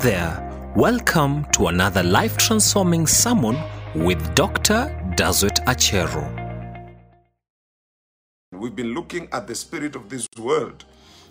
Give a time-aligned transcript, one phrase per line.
[0.00, 0.72] there.
[0.74, 3.56] Welcome to another life transforming sermon
[3.94, 4.94] with Dr.
[5.16, 6.24] Dazwet Achero.
[8.52, 10.84] We've been looking at the spirit of this world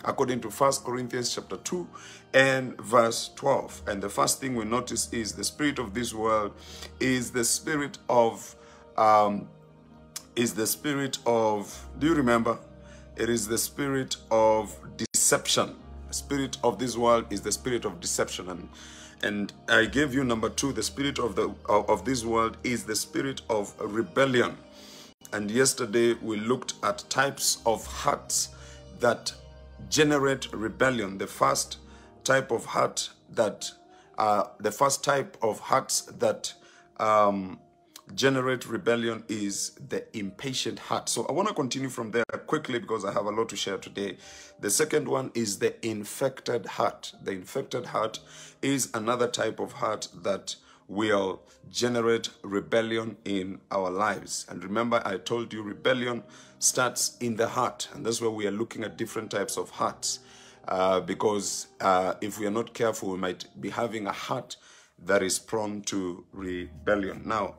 [0.03, 1.87] according to 1 Corinthians chapter 2
[2.33, 3.83] and verse 12.
[3.87, 6.53] And the first thing we notice is the spirit of this world
[6.99, 8.55] is the spirit of
[8.97, 9.47] um
[10.35, 12.57] is the spirit of do you remember?
[13.15, 15.75] It is the spirit of deception.
[16.15, 18.69] Spirit of this world is the spirit of deception and
[19.23, 22.95] and I gave you number 2 the spirit of the of this world is the
[22.95, 24.57] spirit of rebellion.
[25.33, 28.49] And yesterday we looked at types of hearts
[28.99, 29.33] that
[29.89, 31.17] generate rebellion.
[31.17, 31.77] The first
[32.23, 33.71] type of heart that,
[34.17, 36.53] uh, the first type of hearts that
[36.97, 37.59] um,
[38.13, 41.09] generate rebellion is the impatient heart.
[41.09, 43.77] So I want to continue from there quickly because I have a lot to share
[43.77, 44.17] today.
[44.59, 47.13] The second one is the infected heart.
[47.23, 48.19] The infected heart
[48.61, 50.55] is another type of heart that
[50.87, 54.45] will generate rebellion in our lives.
[54.49, 56.23] And remember, I told you rebellion
[56.59, 60.19] starts in the heart, and that's where we are looking at different types of hearts.
[60.67, 64.57] Uh, because uh, if we are not careful, we might be having a heart
[65.05, 67.21] that is prone to rebellion.
[67.25, 67.55] Now,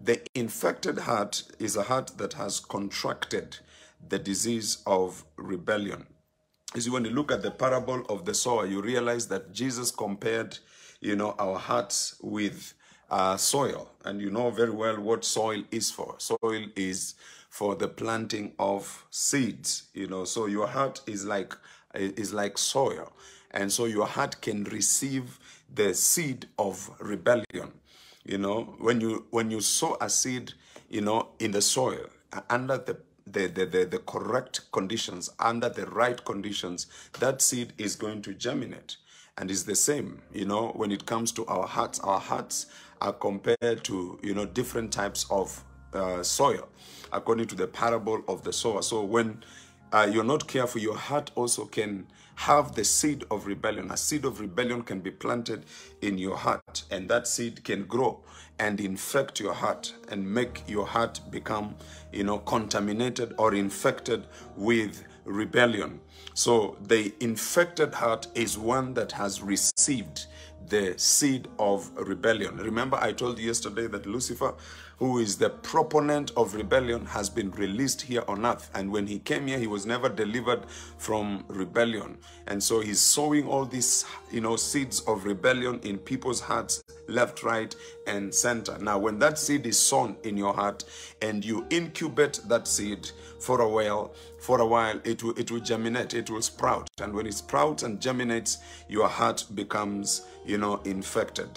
[0.00, 3.58] the infected heart is a heart that has contracted
[4.08, 6.06] the disease of rebellion.
[6.74, 9.90] You see, when you look at the parable of the sower, you realize that Jesus
[9.90, 10.58] compared,
[11.00, 12.74] you know, our hearts with
[13.10, 13.90] uh, soil.
[14.04, 16.14] And you know very well what soil is for.
[16.18, 17.14] Soil is
[17.50, 20.24] for the planting of seeds, you know.
[20.24, 21.54] So your heart is like
[21.94, 23.12] is like soil.
[23.50, 25.40] And so your heart can receive
[25.74, 27.72] the seed of rebellion.
[28.30, 30.52] You know, when you when you sow a seed,
[30.88, 35.68] you know, in the soil uh, under the the, the, the, the correct conditions, under
[35.68, 36.86] the right conditions,
[37.18, 38.98] that seed is going to germinate.
[39.36, 41.98] And it's the same, you know, when it comes to our hearts.
[42.00, 42.66] Our hearts
[43.00, 46.68] are compared to, you know, different types of uh, soil,
[47.12, 48.82] according to the parable of the sower.
[48.82, 49.42] So when
[49.92, 52.06] uh, you're not careful, your heart also can
[52.40, 53.90] have the seed of rebellion.
[53.90, 55.66] A seed of rebellion can be planted
[56.00, 58.18] in your heart, and that seed can grow
[58.58, 61.74] and infect your heart and make your heart become,
[62.10, 64.24] you know, contaminated or infected
[64.56, 66.00] with rebellion.
[66.32, 70.24] So the infected heart is one that has received
[70.66, 72.56] the seed of rebellion.
[72.56, 74.54] Remember, I told you yesterday that Lucifer,
[75.00, 78.70] who is the proponent of rebellion, has been released here on earth.
[78.74, 80.66] And when he came here, he was never delivered
[80.98, 82.18] from rebellion.
[82.46, 87.42] And so he's sowing all these, you know, seeds of rebellion in people's hearts, left,
[87.42, 87.74] right,
[88.06, 88.76] and center.
[88.78, 90.84] Now, when that seed is sown in your heart
[91.22, 95.60] and you incubate that seed for a while, for a while, it will it will
[95.60, 96.88] germinate, it will sprout.
[97.00, 98.58] And when it sprouts and germinates,
[98.88, 101.48] your heart becomes you know, infected.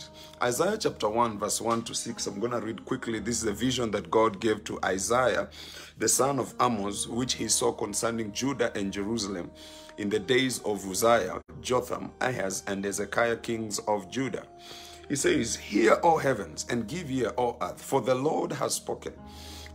[0.42, 2.28] Isaiah chapter 1, verse 1 to 6.
[2.28, 3.20] I'm going to read quickly.
[3.20, 5.50] This is a vision that God gave to Isaiah,
[5.98, 9.52] the son of Amos, which he saw concerning Judah and Jerusalem
[9.98, 14.46] in the days of Uzziah, Jotham, Ahaz, and Hezekiah, kings of Judah.
[15.08, 19.14] He says, Hear, O heavens, and give ear, O earth, for the Lord has spoken.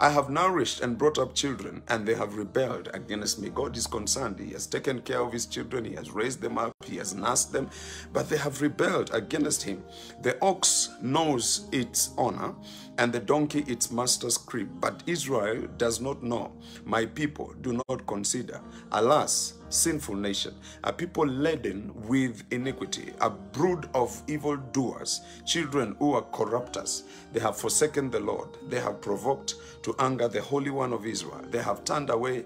[0.00, 3.48] I have nourished and brought up children, and they have rebelled against me.
[3.48, 4.38] God is concerned.
[4.38, 7.52] He has taken care of his children, He has raised them up, He has nursed
[7.52, 7.68] them,
[8.12, 9.82] but they have rebelled against Him.
[10.22, 12.54] The ox knows its honor,
[12.98, 16.52] and the donkey its master's crib, but Israel does not know.
[16.84, 18.60] My people do not consider.
[18.92, 20.54] Alas, sinful nation,
[20.84, 27.04] a people laden with iniquity, a brood of evil doers, children who are corrupters.
[27.32, 28.48] They have forsaken the Lord.
[28.68, 31.44] They have provoked to anger the Holy One of Israel.
[31.50, 32.44] They have turned away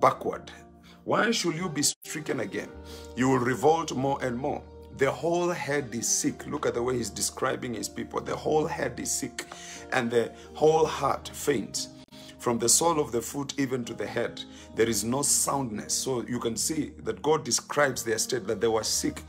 [0.00, 0.50] backward.
[1.04, 2.68] Why should you be stricken again?
[3.16, 4.62] You will revolt more and more.
[4.98, 6.44] The whole head is sick.
[6.48, 8.20] Look at the way he's describing his people.
[8.20, 9.46] The whole head is sick,
[9.92, 11.90] and the whole heart faints.
[12.40, 14.42] From the sole of the foot even to the head
[14.74, 15.94] there is no soundness.
[15.94, 19.22] So you can see that god describes their state that they were sick.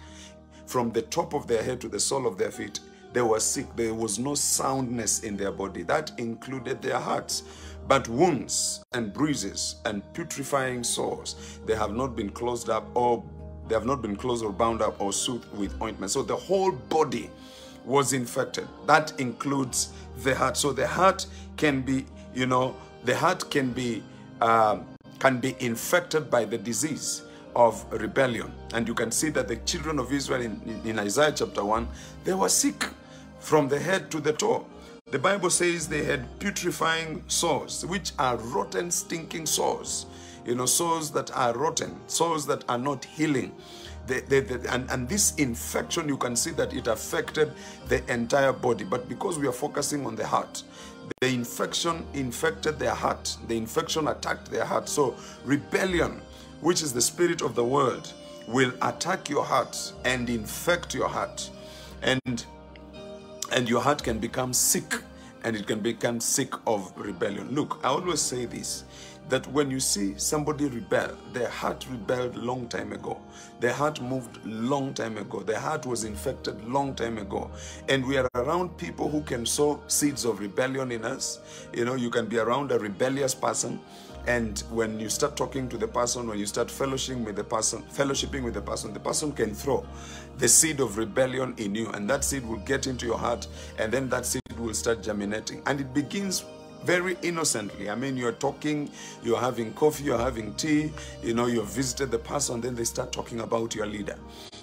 [0.66, 2.80] From the top of their head to the sole of their feet
[3.14, 3.68] they were sick.
[3.76, 5.84] There was no soundness in their body.
[5.84, 7.44] That included their hearts.
[7.88, 13.24] But wounds and bruises and putrefying sores they have not been closed up or
[13.70, 16.12] they have not been closed or bound up or soothed with ointment.
[16.12, 17.30] So the whole body
[17.86, 18.68] was infected.
[18.88, 19.94] That includes
[20.24, 20.58] the heart.
[20.58, 21.26] So the heart
[21.56, 22.76] can be you know
[23.06, 24.04] the heart can be
[24.42, 24.86] um,
[25.20, 27.24] can be infected by the disease
[27.56, 28.52] of rebellion.
[28.74, 31.88] And you can see that the children of israel in, in isaiah chapter 1
[32.24, 32.86] they were sick
[33.40, 34.66] from the head to the toe.
[35.08, 40.06] The bible says they had putrefying sores which are rotten stinking sores
[40.50, 43.52] you know souls that are rotten souls that are not healing
[44.10, 47.54] the, the, the, and, and this infection, you can see that it affected
[47.88, 48.84] the entire body.
[48.84, 50.64] But because we are focusing on the heart,
[51.22, 53.38] the infection infected their heart.
[53.48, 54.90] The infection attacked their heart.
[54.90, 55.16] So,
[55.46, 56.22] rebellion,
[56.62, 58.12] which is the spirit of the world,
[58.48, 61.50] will attack your heart and infect your heart.
[62.02, 62.46] And
[63.52, 65.02] and your heart can become sick
[65.44, 67.54] and it can become sick of rebellion.
[67.54, 68.84] Look, I always say this
[69.30, 73.20] that when you see somebody rebel, their heart rebelled long time ago.
[73.60, 75.42] Their heart moved long time ago.
[75.42, 77.52] Their heart was infected long time ago.
[77.88, 81.40] And we are around people who can sow seeds of rebellion in us.
[81.74, 83.80] You know, you can be around a rebellious person.
[84.28, 87.84] And when you start talking to the person, when you start fellowshipping with the person,
[87.94, 89.86] fellowshipping with the person, the person can throw
[90.38, 93.48] the seed of rebellion in you, and that seed will get into your heart,
[93.78, 95.62] and then that seed will start germinating.
[95.66, 96.46] And it begins
[96.84, 97.90] very innocently.
[97.90, 98.90] I mean, you're talking,
[99.24, 100.92] you're having coffee, you're having tea,
[101.24, 104.18] you know, you've visited the person, then they start talking about your leader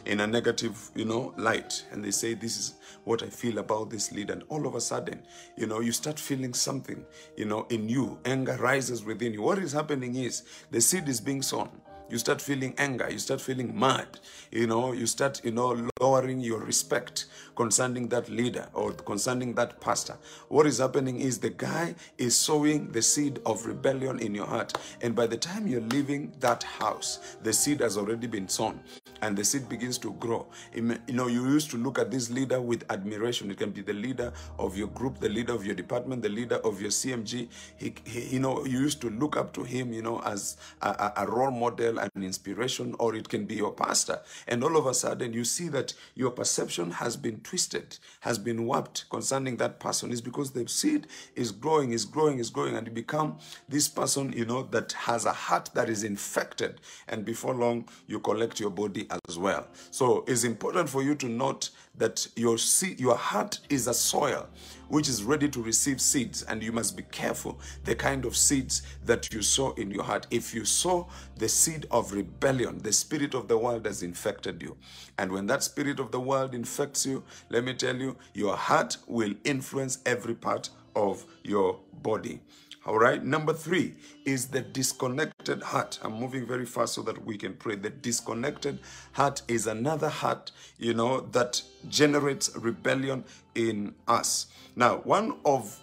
[0.07, 1.85] in a negative, you know, light.
[1.91, 2.75] And they say, This is
[3.05, 4.33] what I feel about this leader.
[4.33, 5.23] And all of a sudden,
[5.57, 7.05] you know, you start feeling something,
[7.37, 8.19] you know, in you.
[8.25, 9.43] Anger rises within you.
[9.43, 11.69] What is happening is the seed is being sown
[12.09, 14.07] you start feeling anger you start feeling mad
[14.53, 19.81] you know you start you know lowering your respect concerning that leader or concerning that
[19.81, 20.15] pastor.
[20.49, 24.75] What is happening is the guy is sowing the seed of rebellion in your heart.
[25.01, 28.79] And by the time you're leaving that house the seed has already been sown
[29.23, 30.47] and the seed begins to grow.
[30.75, 33.51] You know you used to look at this leader with admiration.
[33.51, 36.57] It can be the leader of your group the leader of your department the leader
[36.57, 40.03] of your cmg he, he you know you used to look up to him you
[40.03, 44.21] know as a, a role model an inspiration, or it can be your pastor.
[44.49, 48.67] And all of a sudden, you see that your perception has been twisted, has been
[48.67, 50.11] warped concerning that person.
[50.11, 53.39] Is because the seed is growing, is growing, is growing, and you become
[53.69, 56.81] this person, you know, that has a heart that is infected.
[57.09, 59.67] And before long, you collect your body as well.
[59.91, 64.49] So it's important for you to note that your seed, your heart is a soil
[64.89, 68.83] which is ready to receive seeds, and you must be careful the kind of seeds
[69.05, 70.27] that you sow in your heart.
[70.31, 74.77] If you sow the seed of rebellion, the spirit of the world has infected you.
[75.19, 78.97] And when that spirit of the world infects you, let me tell you, your heart
[79.07, 82.41] will influence every part of your body.
[82.87, 83.23] All right.
[83.23, 83.95] Number three
[84.25, 85.99] is the disconnected heart.
[86.03, 87.75] I'm moving very fast so that we can pray.
[87.75, 88.79] The disconnected
[89.11, 93.25] heart is another heart, you know, that generates rebellion
[93.57, 94.47] in us.
[94.77, 95.81] Now, one of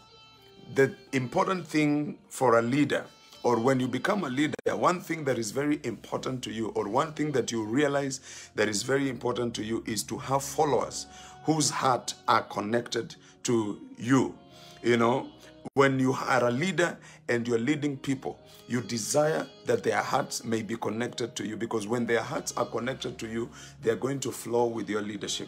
[0.76, 3.06] the important thing for a leader
[3.44, 6.88] or when you become a leader, one thing that is very important to you, or
[6.88, 11.08] one thing that you realize that is very important to you, is to have followers
[11.44, 14.34] whose heart are connected to you.
[14.82, 15.28] You know,
[15.74, 16.98] when you are a leader
[17.30, 21.88] and you're leading people, you desire that their hearts may be connected to you because
[21.88, 23.50] when their hearts are connected to you,
[23.82, 25.48] they're going to flow with your leadership.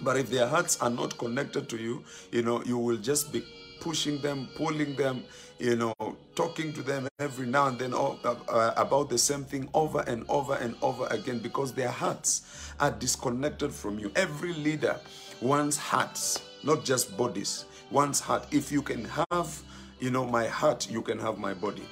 [0.00, 3.44] But if their hearts are not connected to you, you know, you will just be
[3.80, 5.24] pushing them, pulling them,
[5.58, 5.94] you know,
[6.34, 8.14] talking to them every now and then uh,
[8.48, 12.90] uh, about the same thing over and over and over again because their hearts are
[12.90, 14.10] disconnected from you.
[14.16, 14.98] Every leader
[15.40, 18.46] wants hearts, not just bodies one's heart.
[18.50, 19.62] If you can have,
[20.00, 21.84] you know, my heart, you can have my body.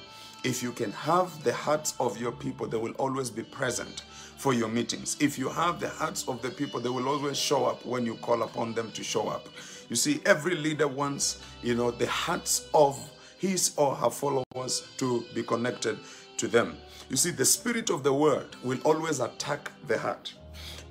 [0.43, 4.01] If you can have the hearts of your people, they will always be present
[4.37, 5.15] for your meetings.
[5.19, 8.15] If you have the hearts of the people, they will always show up when you
[8.15, 9.47] call upon them to show up.
[9.87, 12.99] You see, every leader wants, you know, the hearts of
[13.37, 15.99] his or her followers to be connected
[16.37, 16.77] to them.
[17.09, 20.33] You see, the spirit of the world will always attack the heart.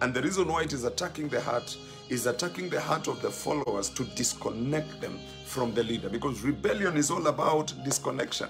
[0.00, 1.76] And the reason why it is attacking the heart
[2.10, 6.96] is attacking the heart of the followers to disconnect them from the leader because rebellion
[6.96, 8.48] is all about disconnection.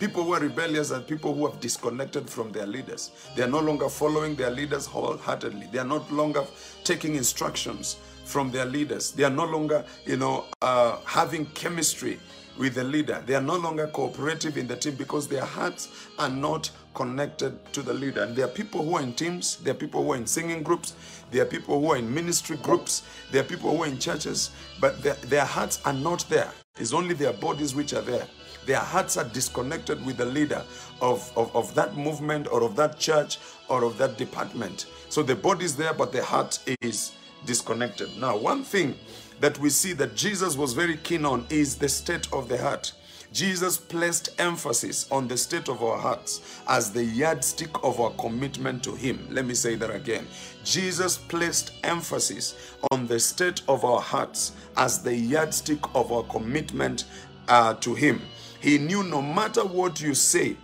[0.00, 3.12] People who are rebellious are people who have disconnected from their leaders.
[3.34, 5.68] They are no longer following their leaders wholeheartedly.
[5.72, 6.44] They are no longer
[6.84, 9.12] taking instructions from their leaders.
[9.12, 12.18] They are no longer, you know, uh, having chemistry
[12.58, 13.22] with the leader.
[13.26, 15.88] They are no longer cooperative in the team because their hearts
[16.18, 18.22] are not connected to the leader.
[18.22, 20.62] And there are people who are in teams, there are people who are in singing
[20.62, 20.94] groups,
[21.30, 24.50] there are people who are in ministry groups, there are people who are in churches,
[24.80, 26.50] but their, their hearts are not there.
[26.78, 28.26] It's only their bodies which are there.
[28.66, 30.62] Their hearts are disconnected with the leader
[31.00, 34.86] of, of, of that movement or of that church or of that department.
[35.08, 37.12] So the body is there, but the heart is
[37.44, 38.08] disconnected.
[38.18, 38.96] Now, one thing
[39.40, 42.92] that we see that Jesus was very keen on is the state of the heart.
[43.36, 48.82] Jesus placed emphasis on the state of our hearts as the yardstick of our commitment
[48.84, 49.28] to Him.
[49.30, 50.26] Let me say that again.
[50.64, 57.04] Jesus placed emphasis on the state of our hearts as the yardstick of our commitment
[57.48, 58.22] uh, to Him.
[58.58, 60.56] He knew no matter what you say,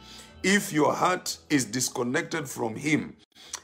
[0.42, 3.14] if your heart is disconnected from Him,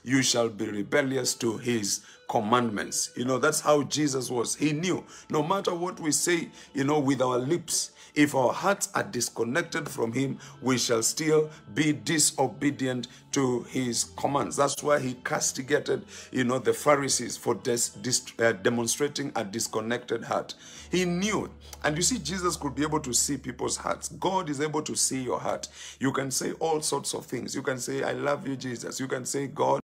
[0.05, 3.11] you shall be rebellious to his commandments.
[3.17, 4.55] You know, that's how Jesus was.
[4.55, 8.89] He knew no matter what we say, you know, with our lips, if our hearts
[8.95, 14.57] are disconnected from him, we shall still be disobedient to his commands.
[14.57, 20.55] That's why he castigated, you know, the Pharisees for uh, demonstrating a disconnected heart.
[20.91, 21.49] He knew.
[21.85, 24.09] And you see, Jesus could be able to see people's hearts.
[24.09, 25.69] God is able to see your heart.
[26.01, 27.55] You can say all sorts of things.
[27.55, 28.99] You can say, I love you, Jesus.
[28.99, 29.81] You can say, God,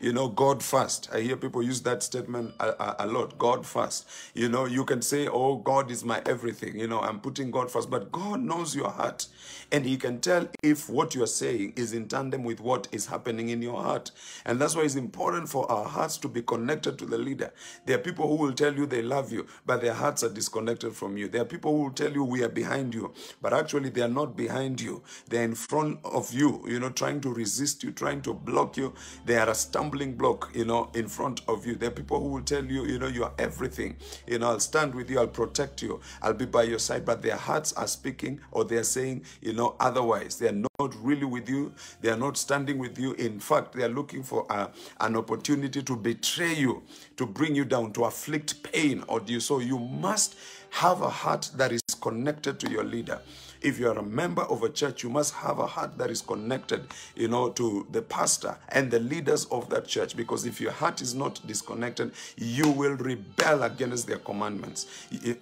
[0.00, 1.08] you know, God first.
[1.12, 4.08] I hear people use that statement a, a, a lot God first.
[4.34, 6.76] You know, you can say, Oh, God is my everything.
[6.76, 7.88] You know, I'm putting God first.
[7.88, 9.28] But God knows your heart.
[9.72, 13.48] And He can tell if what you're saying is in tandem with what is happening
[13.48, 14.10] in your heart.
[14.44, 17.52] And that's why it's important for our hearts to be connected to the leader.
[17.84, 20.94] There are people who will tell you they love you, but their hearts are disconnected
[20.94, 21.28] from you.
[21.28, 24.08] There are people who will tell you we are behind you, but actually they are
[24.08, 25.02] not behind you.
[25.28, 28.94] They're in front of you, you know, trying to resist you, trying to block you.
[29.24, 31.74] They are a stumbling block, you know, in front of you.
[31.74, 33.96] There are people who will tell you, you know, you are everything.
[34.26, 37.22] You know, I'll stand with you, I'll protect you, I'll be by your side, but
[37.22, 40.38] their hearts are speaking or they're saying, you know, otherwise.
[40.38, 41.72] They are not really with you.
[42.00, 43.12] They are not standing with you.
[43.14, 44.70] In fact, they are looking for a,
[45.00, 46.82] an opportunity to betray you,
[47.16, 49.40] to bring you down, to afflict pain or you.
[49.40, 50.36] So you must
[50.70, 53.20] have a heart that is connected to your leader.
[53.60, 56.20] If you are a member of a church, you must have a heart that is
[56.20, 60.16] connected, you know, to the pastor and the leaders of that church.
[60.16, 64.86] Because if your heart is not disconnected, you will rebel against their commandments.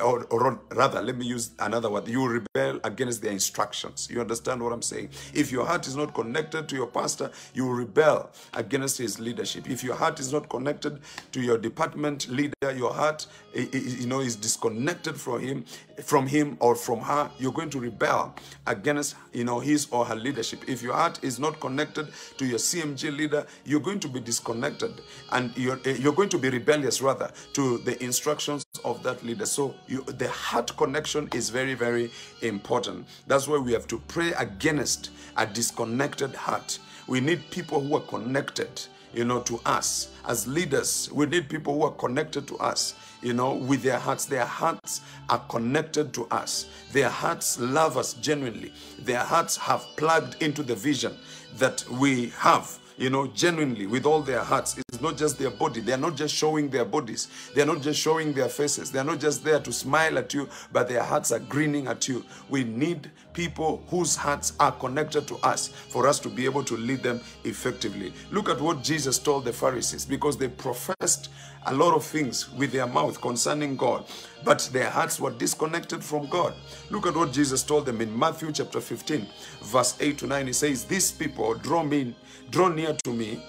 [0.00, 2.08] Or, or rather, let me use another word.
[2.08, 4.08] You rebel against their instructions.
[4.10, 5.10] You understand what I'm saying?
[5.32, 9.68] If your heart is not connected to your pastor, you rebel against his leadership.
[9.68, 11.00] If your heart is not connected
[11.32, 15.64] to your department leader, your heart, you know, is disconnected from him,
[16.02, 18.34] from him or from her, you're going to rebel
[18.66, 20.68] against, you know, his or her leadership.
[20.68, 22.08] If your heart is not connected
[22.38, 25.00] to your CMG leader, you're going to be disconnected
[25.32, 29.46] and you're, eh, you're going to be rebellious rather to the instructions of that leader.
[29.46, 32.10] So you, the heart connection is very, very
[32.42, 33.06] important.
[33.26, 36.78] That's why we have to pray against a disconnected heart.
[37.06, 38.80] We need people who are connected
[39.14, 40.08] you know, to us.
[40.26, 42.94] As leaders, we need people who are connected to us,
[43.24, 44.26] you know, with their hearts.
[44.26, 46.66] Their hearts are connected to us.
[46.92, 48.72] Their hearts love us genuinely.
[49.00, 51.16] Their hearts have plugged into the vision
[51.56, 54.78] that we have you know, genuinely with all their hearts.
[54.78, 55.80] It's not just their body.
[55.80, 57.28] They're not just showing their bodies.
[57.54, 58.90] They're not just showing their faces.
[58.90, 62.24] They're not just there to smile at you, but their hearts are grinning at you.
[62.48, 66.76] We need people whose hearts are connected to us for us to be able to
[66.76, 68.12] lead them effectively.
[68.30, 71.30] Look at what Jesus told the Pharisees because they professed
[71.66, 74.04] a lot of things with their mouth concerning God,
[74.44, 76.54] but their hearts were disconnected from God.
[76.90, 79.26] Look at what Jesus told them in Matthew chapter 15,
[79.62, 80.46] verse 8 to 9.
[80.46, 82.14] He says, These people draw me,
[82.54, 83.42] draw near to me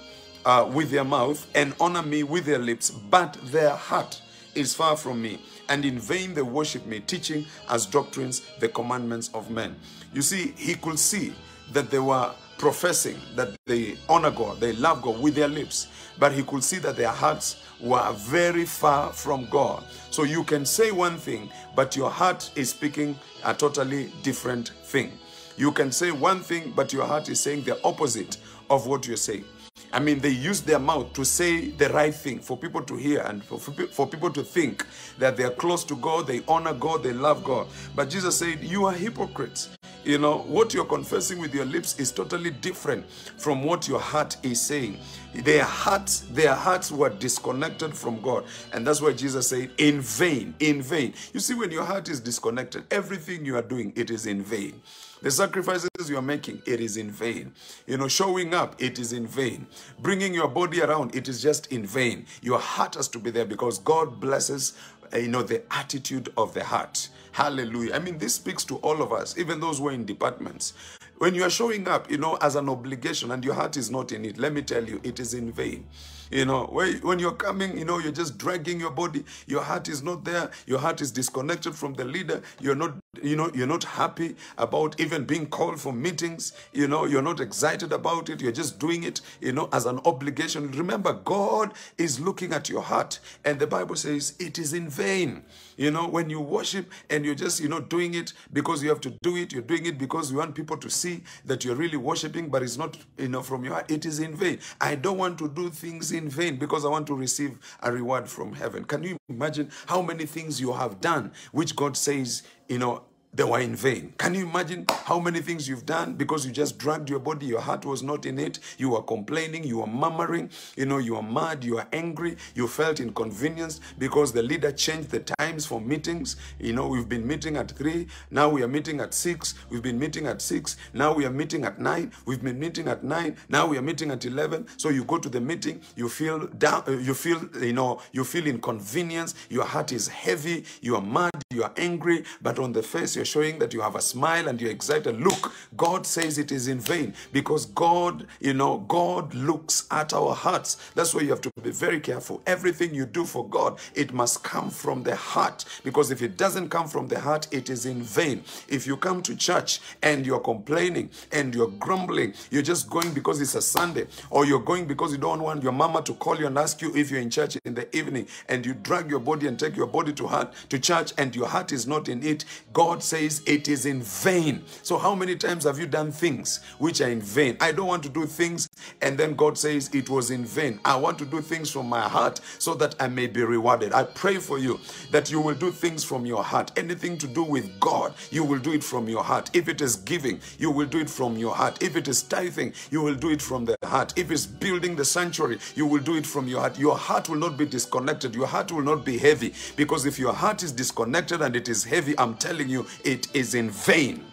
[0.45, 4.19] uh, with their mouth and honor me with their lips, but their heart
[4.55, 5.39] is far from me.
[5.69, 9.75] And in vain they worship me, teaching as doctrines the commandments of men.
[10.11, 11.35] You see, he could see
[11.71, 16.31] that they were professing that they honor God, they love God with their lips, but
[16.31, 19.83] he could see that their hearts were very far from God.
[20.09, 25.11] So you can say one thing, but your heart is speaking a totally different thing.
[25.57, 28.37] You can say one thing, but your heart is saying the opposite
[28.69, 29.45] of what you're saying.
[29.91, 33.21] I mean, they use their mouth to say the right thing for people to hear
[33.21, 34.85] and for, for people to think
[35.19, 37.67] that they are close to God, they honor God, they love God.
[37.95, 39.69] But Jesus said, You are hypocrites.
[40.03, 44.37] You know, what you're confessing with your lips is totally different from what your heart
[44.43, 44.99] is saying.
[45.33, 48.45] Their hearts, their hearts were disconnected from God.
[48.71, 51.15] And that's why Jesus said, in vain, in vain.
[51.33, 54.79] You see, when your heart is disconnected, everything you are doing, it is in vain.
[55.21, 57.53] The sacrifices you are making, it is in vain.
[57.87, 59.65] You know, showing up, it is in vain.
[59.99, 62.25] Bringing your body around, it is just in vain.
[62.41, 64.73] Your heart has to be there because God blesses,
[65.13, 67.09] uh, you know, the attitude of the heart.
[67.31, 67.95] Hallelujah.
[67.95, 70.73] I mean, this speaks to all of us, even those who are in departments.
[71.17, 74.11] When you are showing up, you know, as an obligation and your heart is not
[74.11, 75.85] in it, let me tell you, it is in vain.
[76.31, 80.01] You know, when you're coming, you know, you're just dragging your body, your heart is
[80.01, 83.83] not there, your heart is disconnected from the leader, you're not, you know, you're not
[83.83, 88.51] happy about even being called for meetings, you know, you're not excited about it, you're
[88.51, 90.71] just doing it, you know, as an obligation.
[90.71, 95.43] Remember, God is looking at your heart, and the Bible says it is in vain.
[95.77, 99.01] You know, when you worship and you're just, you know, doing it because you have
[99.01, 101.97] to do it, you're doing it because you want people to see that you're really
[101.97, 104.59] worshiping, but it's not, you know, from your heart, it is in vain.
[104.79, 108.29] I don't want to do things in vain because I want to receive a reward
[108.29, 108.85] from heaven.
[108.85, 113.03] Can you imagine how many things you have done which God says, you know,
[113.35, 114.13] they were in vain.
[114.17, 117.59] Can you imagine how many things you've done because you just dragged your body, your
[117.59, 121.21] heart was not in it, you were complaining, you were murmuring, you know, you were
[121.21, 126.37] mad, you were angry, you felt inconvenienced because the leader changed the times for meetings.
[126.59, 129.99] You know, we've been meeting at 3, now we are meeting at 6, we've been
[129.99, 133.67] meeting at 6, now we are meeting at 9, we've been meeting at 9, now
[133.67, 134.65] we are meeting at 11.
[134.77, 138.23] So you go to the meeting, you feel down, uh, you feel, you know, you
[138.23, 142.83] feel inconvenience, your heart is heavy, you are mad, you are angry, but on the
[142.83, 145.19] face you're showing that you have a smile and you're excited.
[145.19, 150.33] Look, God says it is in vain because God, you know, God looks at our
[150.33, 150.77] hearts.
[150.95, 152.41] That's why you have to be very careful.
[152.45, 156.69] Everything you do for God, it must come from the heart because if it doesn't
[156.69, 158.43] come from the heart, it is in vain.
[158.67, 163.41] If you come to church and you're complaining and you're grumbling, you're just going because
[163.41, 166.47] it's a Sunday, or you're going because you don't want your mama to call you
[166.47, 169.47] and ask you if you're in church in the evening, and you drag your body
[169.47, 172.45] and take your body to heart to church, and your heart is not in it.
[172.73, 174.63] God says it is in vain.
[174.83, 177.57] So how many times have you done things which are in vain?
[177.61, 178.67] I don't want to do things,
[179.01, 180.79] and then God says it was in vain.
[180.83, 183.93] I want to do things from my heart so that I may be rewarded.
[183.93, 184.79] I pray for you
[185.11, 186.71] that you will do things from your heart.
[186.77, 189.49] Anything to do with God, you will do it from your heart.
[189.53, 191.81] If it is giving, you will do it from your heart.
[191.83, 194.13] If it is tithing, you will do it from the heart.
[194.17, 196.79] If it's building the sanctuary, you will do it from your heart.
[196.79, 198.35] Your heart will not be disconnected.
[198.35, 199.53] Your heart will not be heavy.
[199.75, 203.55] Because if your heart is disconnected and it is heavy, I'm telling you, it is
[203.55, 204.23] in vain.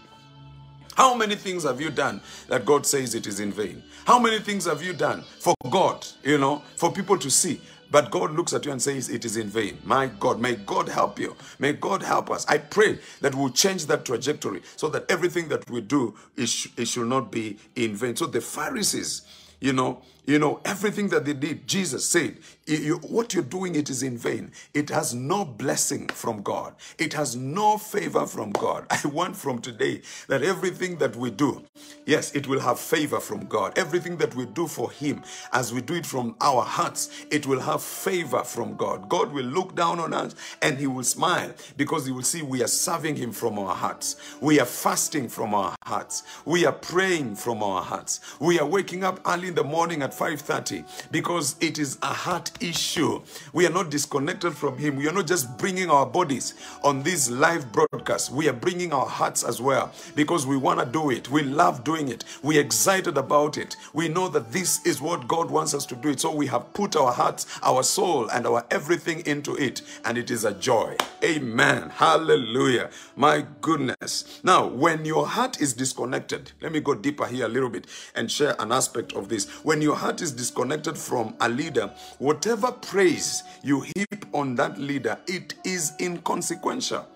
[0.94, 3.82] How many things have you done that God says it is in vain?
[4.04, 7.60] How many things have you done for God, you know, for people to see?
[7.90, 9.78] But God looks at you and says, It is in vain.
[9.84, 11.36] My God, may God help you.
[11.58, 12.46] May God help us.
[12.48, 16.68] I pray that we'll change that trajectory so that everything that we do, it, sh-
[16.78, 18.16] it should not be in vain.
[18.16, 19.22] So the Pharisees,
[19.60, 22.36] you know, you know, everything that they did, Jesus said,
[22.66, 24.52] you, what you're doing, it is in vain.
[24.72, 26.74] It has no blessing from God.
[26.96, 28.86] It has no favor from God.
[28.90, 31.64] I want from today that everything that we do,
[32.06, 33.76] yes, it will have favor from God.
[33.76, 37.60] Everything that we do for Him, as we do it from our hearts, it will
[37.60, 39.08] have favor from God.
[39.08, 42.62] God will look down on us and He will smile because He will see we
[42.62, 44.16] are serving Him from our hearts.
[44.40, 46.22] We are fasting from our hearts.
[46.44, 48.20] We are praying from our hearts.
[48.38, 52.50] We are waking up early in the morning at 5:30 because it is a heart
[52.60, 53.20] issue.
[53.52, 54.96] We are not disconnected from Him.
[54.96, 58.30] We are not just bringing our bodies on this live broadcast.
[58.30, 61.30] We are bringing our hearts as well because we want to do it.
[61.30, 62.24] We love doing it.
[62.42, 63.76] We're excited about it.
[63.92, 66.20] We know that this is what God wants us to do it.
[66.20, 70.30] So we have put our hearts, our soul, and our everything into it, and it
[70.30, 70.96] is a joy.
[71.24, 71.90] Amen.
[71.90, 72.90] Hallelujah.
[73.16, 74.40] My goodness.
[74.42, 78.30] Now, when your heart is disconnected, let me go deeper here a little bit and
[78.30, 79.48] share an aspect of this.
[79.62, 81.88] When your heart is disconnected from a leader,
[82.18, 87.06] whatever praise you heap on that leader, it is inconsequential.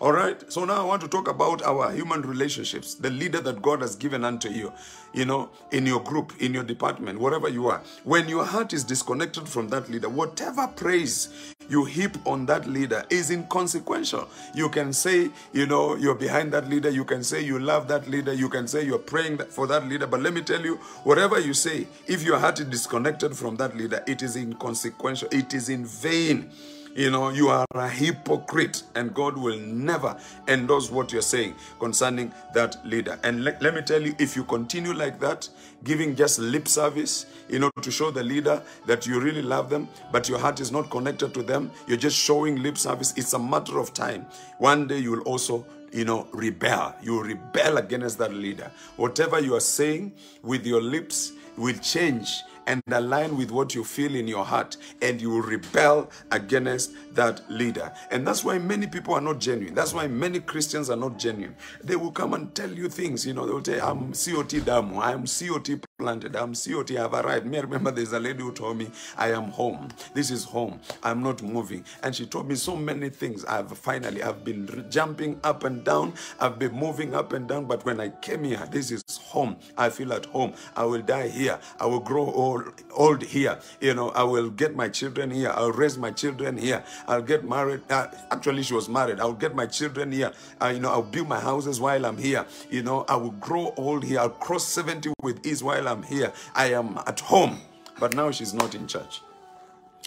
[0.00, 0.50] All right.
[0.50, 3.96] So now I want to talk about our human relationships, the leader that God has
[3.96, 4.72] given unto you,
[5.12, 7.82] you know, in your group, in your department, wherever you are.
[8.04, 13.04] When your heart is disconnected from that leader, whatever praise you heap on that leader
[13.10, 14.26] is inconsequential.
[14.54, 16.88] You can say, you know, you're behind that leader.
[16.88, 18.32] You can say you love that leader.
[18.32, 20.06] You can say you're praying for that leader.
[20.06, 23.76] But let me tell you, whatever you say, if your heart is disconnected from that
[23.76, 25.28] leader, it is inconsequential.
[25.30, 26.50] It is in vain.
[26.94, 30.16] You know, you are a hypocrite, and God will never
[30.48, 33.18] endorse what you're saying concerning that leader.
[33.22, 35.48] And le- let me tell you, if you continue like that,
[35.84, 39.88] giving just lip service, you know, to show the leader that you really love them,
[40.10, 43.38] but your heart is not connected to them, you're just showing lip service, it's a
[43.38, 44.26] matter of time.
[44.58, 46.94] One day you will also you know, rebel.
[47.02, 48.70] You rebel against that leader.
[48.96, 54.14] Whatever you are saying with your lips will change and align with what you feel
[54.14, 57.92] in your heart, and you will rebel against that leader.
[58.12, 59.74] And that's why many people are not genuine.
[59.74, 61.56] That's why many Christians are not genuine.
[61.82, 65.00] They will come and tell you things, you know, they will say, I'm COT Damo,
[65.00, 67.46] I'm COT planted, I'm COT, I've arrived.
[67.46, 69.88] Me, I remember there's a lady who told me, I am home.
[70.14, 70.78] This is home.
[71.02, 71.84] I'm not moving.
[72.04, 73.44] And she told me so many things.
[73.46, 77.84] I've finally, I've been jumping up and down, I've been moving up and down, but
[77.84, 79.56] when I came here, this is home.
[79.76, 80.52] I feel at home.
[80.76, 81.58] I will die here.
[81.80, 82.59] I will grow old,
[82.92, 83.58] old here.
[83.80, 85.50] You know, I will get my children here.
[85.50, 86.84] I'll raise my children here.
[87.06, 87.82] I'll get married.
[87.90, 89.20] Uh, actually, she was married.
[89.20, 90.32] I'll get my children here.
[90.60, 92.44] Uh, you know, I'll build my houses while I'm here.
[92.70, 94.20] You know, I will grow old here.
[94.20, 96.32] I'll cross 70 with ease while I'm here.
[96.54, 97.60] I am at home.
[97.98, 99.20] But now she's not in church.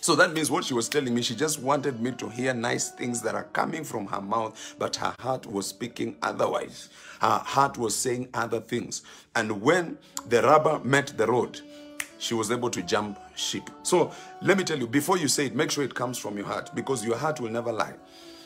[0.04, 2.89] So that means what she was telling me, she just wanted me to hear nice
[2.89, 6.89] things that are coming from her mouth, but her heart was speaking otherwise.
[7.22, 9.04] Her heart was saying other things.
[9.34, 11.62] And when the rubber met the road,
[12.23, 13.69] she was able to jump ship.
[13.83, 16.45] So let me tell you, before you say it, make sure it comes from your
[16.45, 17.93] heart because your heart will never lie.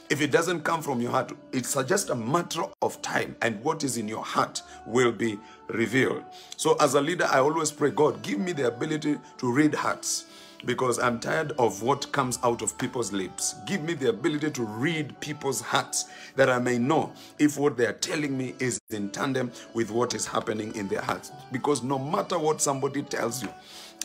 [0.09, 3.83] If it doesn't come from your heart, it's just a matter of time, and what
[3.83, 5.37] is in your heart will be
[5.67, 6.23] revealed.
[6.55, 10.26] So, as a leader, I always pray, God, give me the ability to read hearts
[10.65, 13.55] because I'm tired of what comes out of people's lips.
[13.65, 17.85] Give me the ability to read people's hearts that I may know if what they
[17.85, 21.31] are telling me is in tandem with what is happening in their hearts.
[21.51, 23.49] Because no matter what somebody tells you,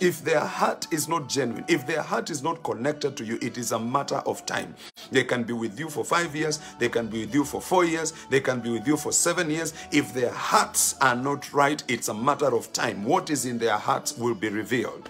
[0.00, 3.56] if their heart is not genuine, if their heart is not connected to you, it
[3.56, 4.74] is a matter of time.
[5.12, 7.84] They can be with you for five years, they can be with you for four
[7.84, 9.74] years, they can be with you for seven years.
[9.92, 13.04] If their hearts are not right, it's a matter of time.
[13.04, 15.08] What is in their hearts will be revealed.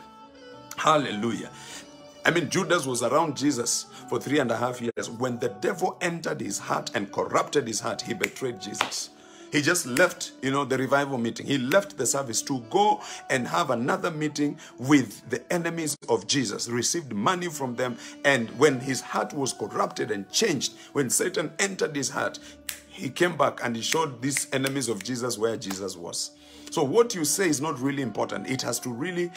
[0.77, 1.51] Hallelujah.
[2.25, 5.11] I mean, Judas was around Jesus for three and a half years.
[5.11, 9.11] When the devil entered his heart and corrupted his heart, he betrayed Jesus.
[9.51, 11.47] He just left, you know, the revival meeting.
[11.47, 16.69] He left the service to go and have another meeting with the enemies of Jesus,
[16.69, 17.99] received money from them.
[18.25, 22.39] And when his heart was corrupted and changed, when Satan entered his heart,
[22.89, 26.31] he came back and he showed these enemies of Jesus where Jesus was.
[26.71, 28.49] So, what you say is not really important.
[28.49, 29.31] It has to really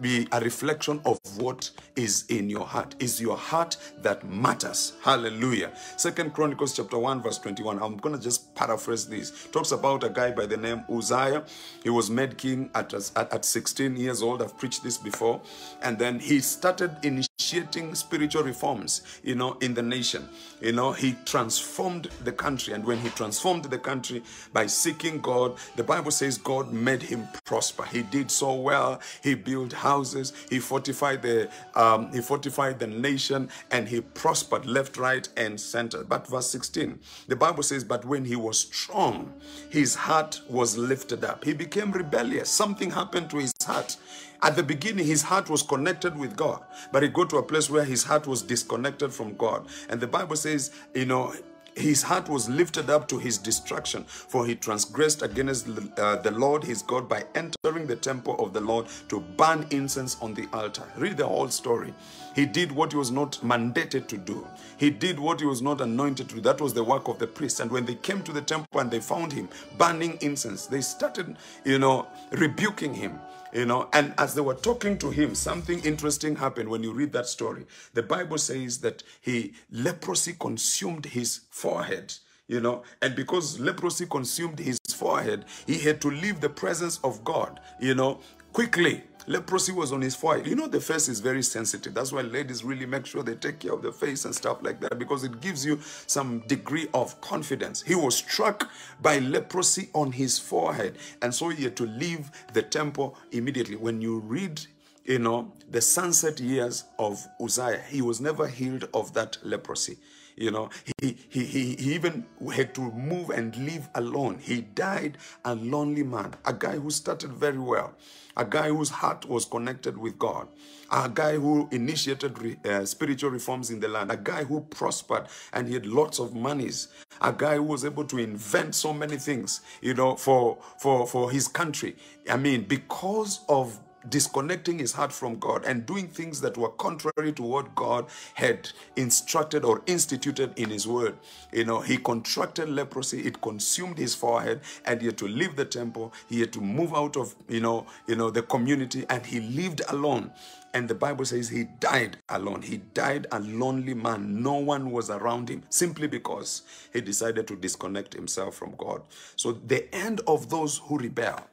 [0.00, 2.94] be a reflection of what is in your heart.
[2.98, 4.94] Is your heart that matters?
[5.02, 5.72] Hallelujah.
[5.96, 9.46] Second chronicles chapter 1 verse 21 i'm gonna just paraphrase this.
[9.52, 11.44] Talks about a guy by the name uzziah.
[11.82, 14.42] He was made king at, at, at 16 years old.
[14.42, 15.40] I've preached this before.
[15.82, 16.96] And then he started
[17.44, 20.26] initiating spiritual reforms you know in the nation
[20.62, 25.54] you know he transformed the country and when he transformed the country by seeking god
[25.76, 30.32] the bible says god made him prosper he did so well he built houses.
[30.50, 36.04] He fortified the um, he fortified the nation and he prospered left, right, and center.
[36.04, 39.32] But verse 16, the Bible says, But when he was strong,
[39.70, 41.44] his heart was lifted up.
[41.44, 42.50] He became rebellious.
[42.50, 43.96] Something happened to his heart.
[44.42, 47.70] At the beginning, his heart was connected with God, but it got to a place
[47.70, 49.66] where his heart was disconnected from God.
[49.88, 51.34] And the Bible says, you know,
[51.76, 56.62] his heart was lifted up to his destruction, for he transgressed against uh, the Lord
[56.62, 60.84] his God by entering the temple of the Lord to burn incense on the altar.
[60.96, 61.92] Read the whole story.
[62.34, 64.46] He did what he was not mandated to do.
[64.76, 66.40] He did what he was not anointed to.
[66.40, 67.60] That was the work of the priest.
[67.60, 69.48] And when they came to the temple and they found him
[69.78, 73.18] burning incense, they started, you know, rebuking him
[73.54, 77.12] you know and as they were talking to him something interesting happened when you read
[77.12, 77.64] that story.
[77.94, 82.12] The bible says that he leprosy consumed his forehead
[82.48, 87.24] you know and because leprosy consumed his forehead he had to leave the presence of
[87.24, 88.20] god you know
[88.52, 90.46] quickly Leprosy was on his forehead.
[90.46, 91.94] You know, the face is very sensitive.
[91.94, 94.80] That's why ladies really make sure they take care of the face and stuff like
[94.80, 97.82] that because it gives you some degree of confidence.
[97.82, 102.62] He was struck by leprosy on his forehead, and so he had to leave the
[102.62, 103.76] temple immediately.
[103.76, 104.60] When you read
[105.04, 109.98] you know, the sunset years of Uzziah, he was never healed of that leprosy.
[110.36, 110.70] You know,
[111.00, 114.38] he, he, he, even had to move and live alone.
[114.40, 117.94] He died a lonely man, a guy who started very well,
[118.36, 120.48] a guy whose heart was connected with God,
[120.90, 125.28] a guy who initiated re, uh, spiritual reforms in the land, a guy who prospered
[125.52, 126.88] and he had lots of monies,
[127.20, 131.30] a guy who was able to invent so many things, you know, for, for, for
[131.30, 131.94] his country.
[132.28, 137.32] I mean, because of disconnecting his heart from God and doing things that were contrary
[137.32, 141.16] to what God had instructed or instituted in his word.
[141.52, 145.64] You know, he contracted leprosy, it consumed his forehead, and he had to leave the
[145.64, 149.40] temple, he had to move out of, you know, you know, the community, and he
[149.40, 150.30] lived alone.
[150.74, 152.62] And the Bible says he died alone.
[152.62, 154.42] He died a lonely man.
[154.42, 156.62] No one was around him simply because
[156.92, 159.02] he decided to disconnect himself from God.
[159.36, 161.46] So the end of those who rebel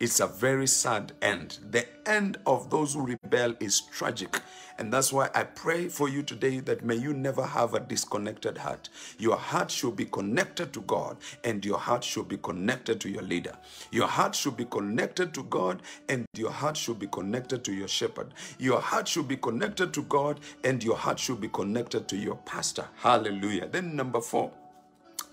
[0.00, 1.58] it's a very sad end.
[1.70, 4.40] The end of those who rebel is tragic.
[4.76, 8.58] And that's why I pray for you today that may you never have a disconnected
[8.58, 8.88] heart.
[9.18, 13.22] Your heart should be connected to God and your heart should be connected to your
[13.22, 13.56] leader.
[13.92, 17.88] Your heart should be connected to God and your heart should be connected to your
[17.88, 18.34] shepherd.
[18.58, 22.36] Your heart should be connected to God and your heart should be connected to your
[22.38, 22.88] pastor.
[22.96, 23.68] Hallelujah.
[23.68, 24.50] Then, number four,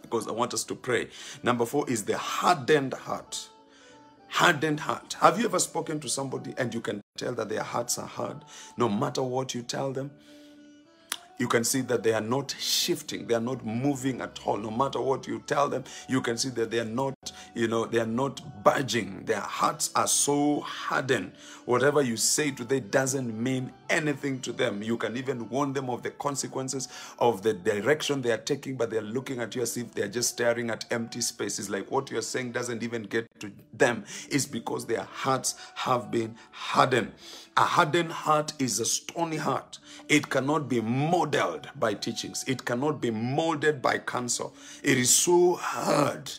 [0.04, 1.08] because I want us to pray.
[1.42, 3.50] Number four is the hardened heart
[4.32, 5.18] hardened heart.
[5.20, 8.46] Have you ever spoken to somebody and you can tell that their hearts are hard
[8.78, 10.12] no matter what you tell them?
[11.42, 14.58] You can see that they are not shifting they are not moving at all.
[14.58, 17.16] No matter what you tell them you can see that they are not
[17.56, 19.26] you know they are not budging.
[19.26, 21.32] Their hearts are so hardened.
[21.66, 24.84] Whatever you say to them doesn't mean anything to them.
[24.84, 28.92] You can even warn them of the consequences of the direction they are taking but
[28.92, 31.70] they're looking at you as if they're just staring at empty spaces.
[31.70, 34.06] Like what you're saying doesn't even get to them.
[34.30, 37.14] Is because their hearts have been hardened.
[37.58, 39.80] A hardened heart is a stony heart.
[40.08, 40.80] It cannot be
[41.32, 42.44] modeled by teachings.
[42.46, 44.54] It cannot be molded by counsel.
[44.84, 46.32] It is so hard.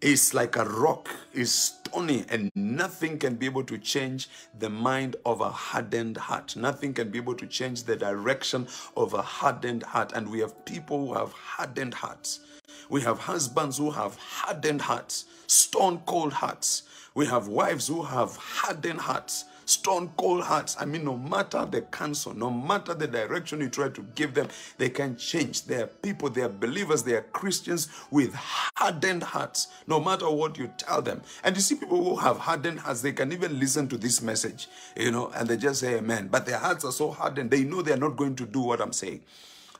[0.00, 1.10] It's like a rock.
[1.34, 6.56] It's stony and nothing can be able to change the mind of a hardened heart.
[6.56, 10.12] Nothing can be able to change the direction of a hardened heart.
[10.14, 12.40] And we have people who have hardened hearts.
[12.88, 16.84] We have husbands who have hardened hearts, stone cold hearts.
[17.14, 20.76] We have wives who have hardened hearts stone cold hearts.
[20.80, 24.48] I mean, no matter the counsel, no matter the direction you try to give them,
[24.78, 25.64] they can change.
[25.64, 30.56] They are people, they are believers, they are Christians with hardened hearts, no matter what
[30.58, 31.20] you tell them.
[31.44, 34.68] And you see people who have hardened hearts, they can even listen to this message,
[34.96, 36.28] you know, and they just say amen.
[36.28, 38.80] But their hearts are so hardened, they know they are not going to do what
[38.80, 39.22] I'm saying.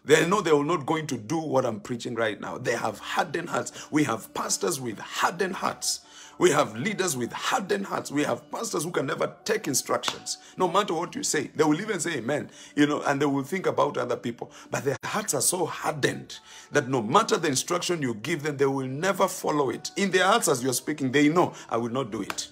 [0.05, 2.57] They know they are not going to do what I'm preaching right now.
[2.57, 3.91] They have hardened hearts.
[3.91, 6.01] We have pastors with hardened hearts.
[6.39, 8.13] We have leaders with hardened hearts.
[8.13, 10.39] We have pastors who can never take instructions.
[10.57, 13.43] No matter what you say, they will even say amen, you know, and they will
[13.43, 14.53] think about other people.
[14.71, 16.39] But their hearts are so hardened
[16.71, 19.91] that no matter the instruction you give them, they will never follow it.
[19.97, 22.49] In their hearts, as you're speaking, they know, I will not do it.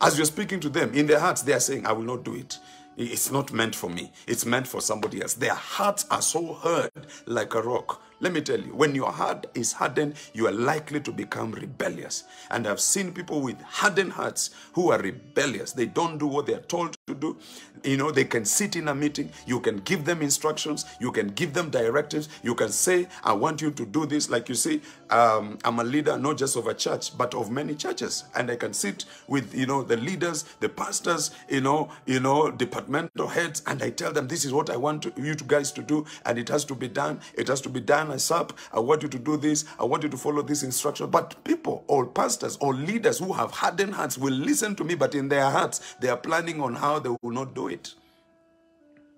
[0.00, 2.34] As you're speaking to them, in their hearts, they are saying, I will not do
[2.34, 2.58] it.
[2.96, 4.12] It's not meant for me.
[4.26, 5.34] It's meant for somebody else.
[5.34, 6.90] Their hearts are so hard
[7.26, 8.02] like a rock.
[8.22, 12.24] Let me tell you, when your heart is hardened, you are likely to become rebellious.
[12.50, 15.72] And I've seen people with hardened hearts who are rebellious.
[15.72, 17.38] They don't do what they're told to do.
[17.82, 21.28] You know, they can sit in a meeting, you can give them instructions, you can
[21.28, 24.28] give them directives, you can say, I want you to do this.
[24.28, 27.74] Like you see, um, I'm a leader not just of a church, but of many
[27.74, 28.24] churches.
[28.34, 32.50] And I can sit with, you know, the leaders, the pastors, you know, you know,
[32.50, 35.82] departmental heads, and I tell them, this is what I want to, you guys to
[35.82, 37.20] do, and it has to be done.
[37.32, 38.52] It has to be done up.
[38.72, 39.64] I want you to do this.
[39.78, 41.10] I want you to follow this instruction.
[41.10, 45.14] But people or pastors or leaders who have hardened hearts will listen to me, but
[45.14, 47.94] in their hearts, they are planning on how they will not do it.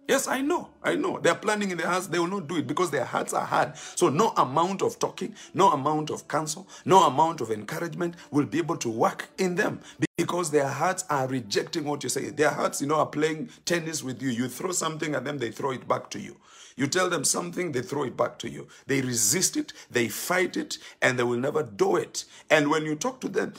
[0.08, 0.68] Yes, I know.
[0.82, 1.18] I know.
[1.20, 3.76] They're planning in their hearts, they will not do it because their hearts are hard.
[3.76, 8.58] So, no amount of talking, no amount of counsel, no amount of encouragement will be
[8.58, 9.80] able to work in them
[10.18, 12.30] because their hearts are rejecting what you say.
[12.30, 14.28] Their hearts, you know, are playing tennis with you.
[14.30, 16.36] You throw something at them, they throw it back to you.
[16.76, 18.68] You tell them something, they throw it back to you.
[18.86, 22.24] They resist it, they fight it, and they will never do it.
[22.50, 23.54] And when you talk to them,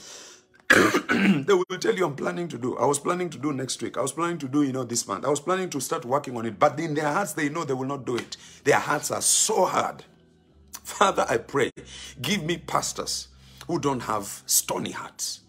[1.46, 2.76] they will tell you I'm planning to do.
[2.78, 3.96] I was planning to do next week.
[3.96, 5.24] I was planning to do, you know, this month.
[5.24, 6.58] I was planning to start working on it.
[6.58, 8.36] But in their hearts, they know they will not do it.
[8.64, 10.04] Their hearts are so hard.
[10.82, 11.70] Father, I pray,
[12.20, 13.28] give me pastors
[13.68, 15.40] who don't have stony hearts.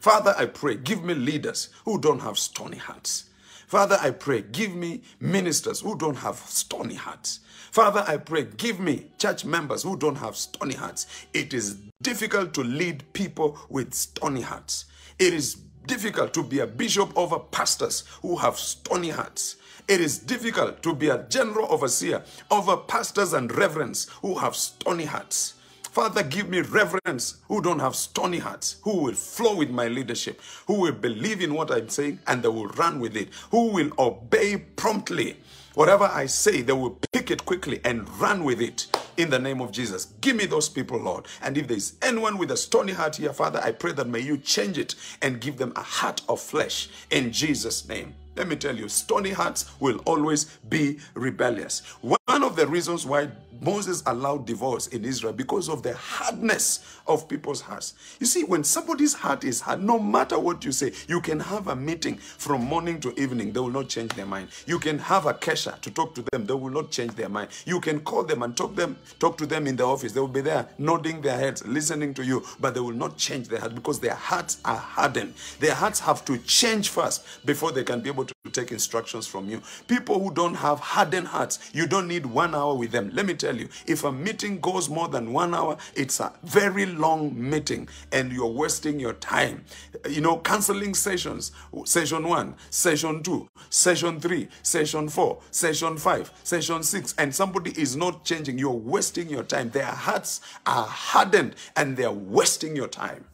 [0.00, 3.30] Father, I pray, give me leaders who don't have stony hearts.
[3.68, 7.40] Father, I pray, give me ministers who don't have stony hearts.
[7.72, 11.06] Father, I pray, give me church members who don't have stony hearts.
[11.32, 14.84] It is difficult to lead people with stony hearts.
[15.18, 15.54] It is
[15.86, 19.56] difficult to be a bishop over pastors who have stony hearts.
[19.88, 25.06] It is difficult to be a general overseer over pastors and reverends who have stony
[25.06, 25.54] hearts.
[25.92, 30.42] Father, give me reverence who don't have stony hearts, who will flow with my leadership,
[30.66, 33.92] who will believe in what I'm saying and they will run with it, who will
[33.98, 35.38] obey promptly.
[35.74, 39.60] Whatever I say, they will pick it quickly and run with it in the name
[39.60, 40.06] of Jesus.
[40.20, 41.26] Give me those people, Lord.
[41.40, 44.36] And if there's anyone with a stony heart here, Father, I pray that may you
[44.38, 48.14] change it and give them a heart of flesh in Jesus' name.
[48.36, 51.80] Let me tell you, stony hearts will always be rebellious.
[52.00, 53.28] One of the reasons why
[53.62, 57.94] Moses allowed divorce in Israel because of the hardness of people's hearts.
[58.18, 61.68] You see, when somebody's heart is hard, no matter what you say, you can have
[61.68, 64.48] a meeting from morning to evening, they will not change their mind.
[64.66, 67.50] You can have a kesha to talk to them, they will not change their mind.
[67.64, 70.12] You can call them and talk them, talk to them in the office.
[70.12, 73.48] They will be there nodding their heads, listening to you, but they will not change
[73.48, 75.34] their heart because their hearts are hardened.
[75.60, 79.48] Their hearts have to change first before they can be able to take instructions from
[79.48, 79.62] you.
[79.86, 83.10] People who don't have hardened hearts, you don't need one hour with them.
[83.12, 86.86] Let me tell you, if a meeting goes more than one hour, it's a very
[86.86, 89.64] long meeting and you're wasting your time.
[90.08, 91.52] You know, canceling sessions,
[91.84, 97.96] session one, session two, session three, session four, session five, session six, and somebody is
[97.96, 99.70] not changing, you're wasting your time.
[99.70, 103.24] Their hearts are hardened and they're wasting your time.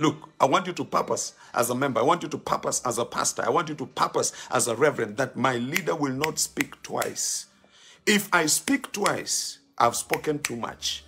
[0.00, 2.00] Look, I want you to purpose as a member.
[2.00, 3.44] I want you to purpose as a pastor.
[3.44, 7.48] I want you to purpose as a reverend that my leader will not speak twice.
[8.06, 11.04] If I speak twice, I've spoken too much.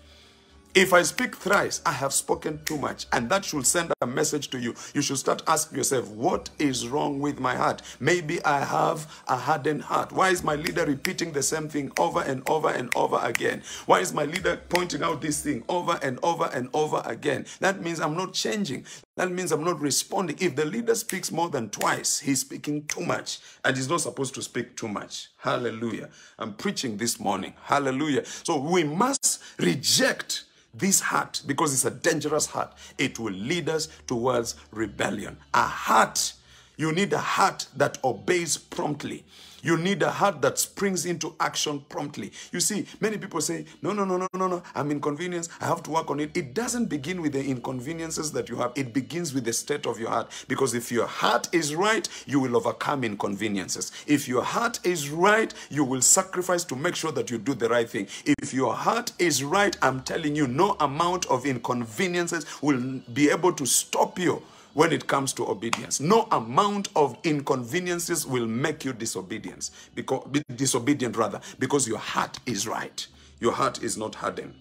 [0.74, 3.04] If I speak thrice, I have spoken too much.
[3.12, 4.74] And that should send a message to you.
[4.94, 7.82] You should start asking yourself, what is wrong with my heart?
[8.00, 10.12] Maybe I have a hardened heart.
[10.12, 13.62] Why is my leader repeating the same thing over and over and over again?
[13.84, 17.44] Why is my leader pointing out this thing over and over and over again?
[17.60, 18.86] That means I'm not changing.
[19.16, 20.38] That means I'm not responding.
[20.40, 24.34] If the leader speaks more than twice, he's speaking too much and he's not supposed
[24.36, 25.28] to speak too much.
[25.36, 26.08] Hallelujah.
[26.38, 27.52] I'm preaching this morning.
[27.64, 28.24] Hallelujah.
[28.24, 32.72] So we must reject this heart because it's a dangerous heart.
[32.98, 35.36] It will lead us towards rebellion.
[35.54, 36.32] A heart,
[36.76, 39.24] you need a heart that obeys promptly.
[39.62, 42.32] You need a heart that springs into action promptly.
[42.50, 45.50] You see, many people say, no, no, no, no, no, no, I'm inconvenienced.
[45.60, 46.36] I have to work on it.
[46.36, 48.72] It doesn't begin with the inconveniences that you have.
[48.74, 50.32] It begins with the state of your heart.
[50.48, 53.92] Because if your heart is right, you will overcome inconveniences.
[54.08, 57.68] If your heart is right, you will sacrifice to make sure that you do the
[57.68, 58.08] right thing.
[58.24, 63.52] If your heart is right, I'm telling you, no amount of inconveniences will be able
[63.52, 64.42] to stop you
[64.74, 66.00] when it comes to obedience.
[66.00, 72.66] No amount of inconveniences will make you disobedience because disobedient rather because your heart is
[72.66, 73.06] right.
[73.40, 74.54] Your heart is not hardened.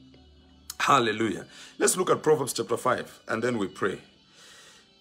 [0.79, 1.45] Hallelujah.
[1.77, 4.01] Let's look at Proverbs chapter 5 and then we pray.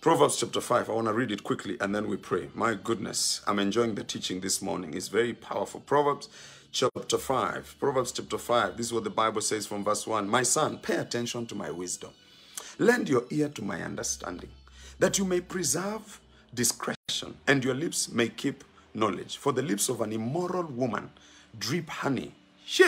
[0.00, 2.48] Proverbs chapter 5, I want to read it quickly and then we pray.
[2.54, 4.94] My goodness, I'm enjoying the teaching this morning.
[4.94, 5.80] It's very powerful.
[5.80, 6.28] Proverbs
[6.72, 7.76] chapter 5.
[7.80, 8.76] Proverbs chapter 5.
[8.76, 10.28] This is what the Bible says from verse 1.
[10.28, 12.10] My son, pay attention to my wisdom.
[12.78, 14.50] Lend your ear to my understanding
[15.00, 16.20] that you may preserve
[16.54, 18.62] discretion and your lips may keep
[18.94, 19.38] knowledge.
[19.38, 21.10] For the lips of an immoral woman
[21.58, 22.32] drip honey.
[22.64, 22.86] She,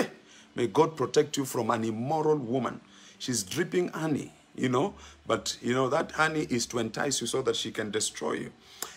[0.54, 2.80] may God protect you from an immoral woman.
[3.18, 4.94] She's dripping honey, you know,
[5.26, 8.52] but you know that honey is to entice you so that she can destroy you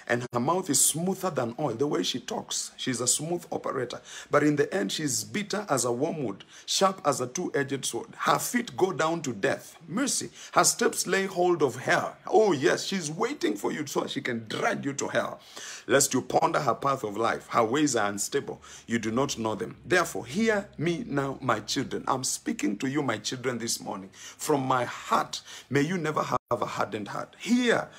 [0.08, 1.74] and her mouth is smoother than oil.
[1.74, 4.02] The way she talks, she's a smooth operator.
[4.30, 8.10] But in the end, she's bitter as a wormwood, sharp as a two edged sword.
[8.18, 9.78] Her feet go down to death.
[9.88, 10.30] Mercy.
[10.54, 12.16] Her steps lay hold of hell.
[12.28, 15.40] Oh, yes, she's waiting for you so she can drag you to hell.
[15.88, 17.48] Lest you ponder her path of life.
[17.48, 18.62] Her ways are unstable.
[18.88, 19.78] You do not know them.
[19.86, 22.04] Therefore, hear me now, my children.
[22.08, 24.10] I'm speaking to you, my children, this morning.
[24.14, 27.36] From my heart, may you never have a hardened heart.
[27.40, 27.90] Hear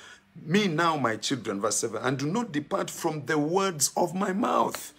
[0.45, 4.33] me now, my children, verse 7, and do not depart from the words of my
[4.33, 4.93] mouth.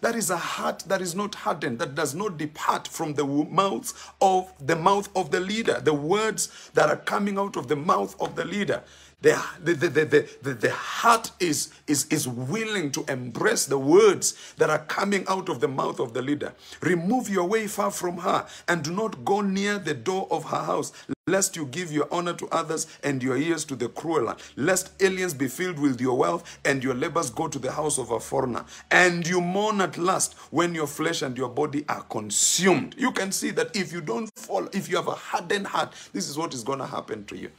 [0.00, 4.12] That is a heart that is not hardened, that does not depart from the mouth
[4.20, 8.14] of the mouth of the leader, the words that are coming out of the mouth
[8.20, 8.82] of the leader.
[9.24, 14.68] The, the, the, the, the, heart is, is, is willing to embrace the words that
[14.68, 16.52] are coming out of the mouth of the leader.
[16.82, 20.62] Remove your way far from her and do not go near the door of her
[20.64, 20.92] house,
[21.26, 25.32] lest you give your honor to others and your ears to the cruel, lest aliens
[25.32, 28.66] be filled with your wealth and your labors go to the house of a foreigner.
[28.90, 32.94] And you mourn at last when your flesh and your body are consumed.
[32.98, 36.28] You can see that if you don't fall, if you have a hardened heart, this
[36.28, 37.50] is what is going to happen to you.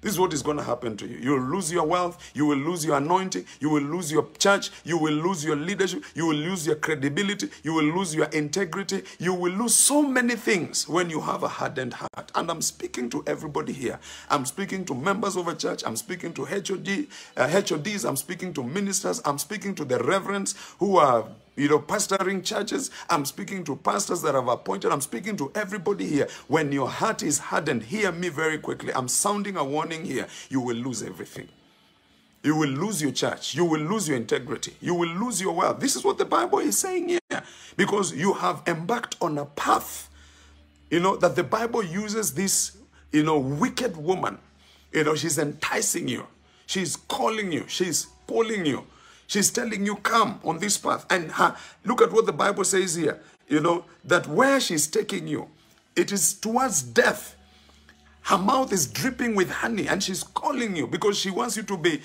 [0.00, 1.18] This is what is going to happen to you.
[1.18, 2.30] You will lose your wealth.
[2.34, 3.44] You will lose your anointing.
[3.60, 4.70] You will lose your church.
[4.84, 6.04] You will lose your leadership.
[6.14, 7.50] You will lose your credibility.
[7.62, 9.02] You will lose your integrity.
[9.18, 12.32] You will lose so many things when you have a hardened heart.
[12.34, 13.98] And I'm speaking to everybody here.
[14.30, 15.82] I'm speaking to members of a church.
[15.84, 18.04] I'm speaking to HOD, uh, HODs.
[18.04, 19.20] I'm speaking to ministers.
[19.24, 21.26] I'm speaking to the reverends who are
[21.60, 22.90] you know, pastoring churches.
[23.10, 24.90] I'm speaking to pastors that I've appointed.
[24.90, 26.26] I'm speaking to everybody here.
[26.48, 28.94] When your heart is hardened, hear me very quickly.
[28.94, 30.26] I'm sounding a warning here.
[30.48, 31.48] You will lose everything.
[32.42, 33.54] You will lose your church.
[33.54, 34.74] You will lose your integrity.
[34.80, 35.80] You will lose your wealth.
[35.80, 37.42] This is what the Bible is saying here.
[37.76, 40.08] Because you have embarked on a path,
[40.90, 42.78] you know, that the Bible uses this,
[43.12, 44.38] you know, wicked woman.
[44.92, 46.26] You know, she's enticing you.
[46.64, 47.66] She's calling you.
[47.68, 48.86] She's pulling you.
[49.30, 51.06] She's telling you, come on this path.
[51.08, 53.20] And her, look at what the Bible says here.
[53.46, 55.48] You know, that where she's taking you,
[55.94, 57.36] it is towards death.
[58.22, 61.76] Her mouth is dripping with honey and she's calling you because she wants you to
[61.76, 62.00] be,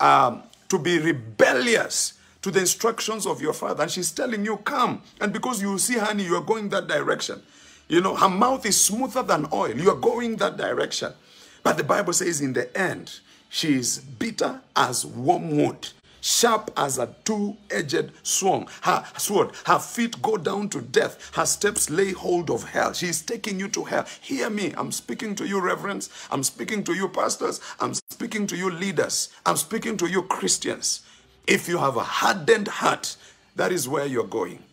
[0.00, 3.84] um, to be rebellious to the instructions of your father.
[3.84, 5.00] And she's telling you, come.
[5.22, 7.40] And because you see honey, you are going that direction.
[7.88, 9.74] You know, her mouth is smoother than oil.
[9.74, 11.14] You are going that direction.
[11.62, 15.88] But the Bible says in the end, she is bitter as wormwood
[16.26, 18.66] sharp as a two-edged sword.
[18.82, 21.30] Her sword, her feet go down to death.
[21.34, 22.92] Her steps lay hold of hell.
[22.92, 24.06] She is taking you to hell.
[24.20, 24.74] Hear me.
[24.76, 26.10] I'm speaking to you, reverends.
[26.30, 27.60] I'm speaking to you, pastors.
[27.78, 29.28] I'm speaking to you, leaders.
[29.44, 31.02] I'm speaking to you, Christians.
[31.46, 33.16] If you have a hardened heart,
[33.54, 34.65] that is where you're going.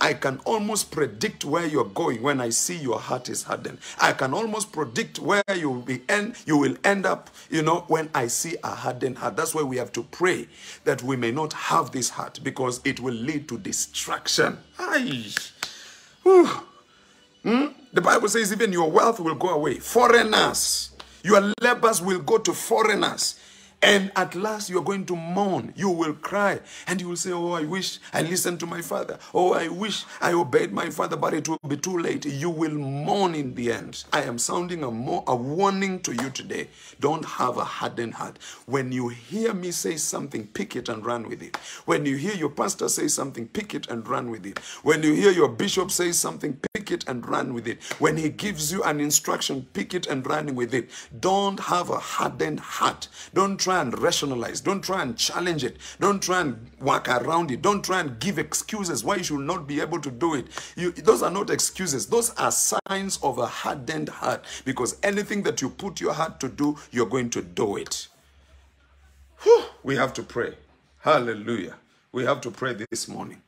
[0.00, 3.78] I can almost predict where you're going when I see your heart is hardened.
[4.00, 7.84] I can almost predict where you will be end, you will end up, you know,
[7.88, 9.36] when I see a hardened heart.
[9.36, 10.48] That's why we have to pray
[10.84, 14.58] that we may not have this heart because it will lead to destruction.
[16.24, 17.66] Hmm?
[17.92, 19.78] The Bible says even your wealth will go away.
[19.78, 20.90] Foreigners,
[21.22, 23.38] your labors will go to foreigners
[23.84, 25.74] And at last you are going to mourn.
[25.76, 29.18] You will cry and you will say, Oh, I wish I listened to my father.
[29.34, 32.24] Oh, I wish I obeyed my father, but it will be too late.
[32.24, 34.04] You will mourn in the end.
[34.10, 36.68] I am sounding a, a warning to you today.
[36.98, 38.38] Don't have a hardened heart.
[38.64, 41.58] When you hear me say something, pick it and run with it.
[41.84, 44.60] When you hear your pastor say something, pick it and run with it.
[44.82, 47.82] When you hear your bishop say something, pick it and run with it.
[47.98, 50.88] When he gives you an instruction, pick it and run with it.
[51.20, 53.08] Don't have a hardened heart.
[53.34, 54.60] Don't try and rationalize.
[54.60, 55.76] Don't try and challenge it.
[56.00, 57.62] Don't try and work around it.
[57.62, 60.46] Don't try and give excuses why you should not be able to do it.
[60.76, 62.06] You, those are not excuses.
[62.06, 66.48] Those are signs of a hardened heart because anything that you put your heart to
[66.48, 68.08] do, you're going to do it.
[69.42, 70.54] Whew, we have to pray.
[71.00, 71.74] Hallelujah.
[72.12, 73.42] We have to pray this morning.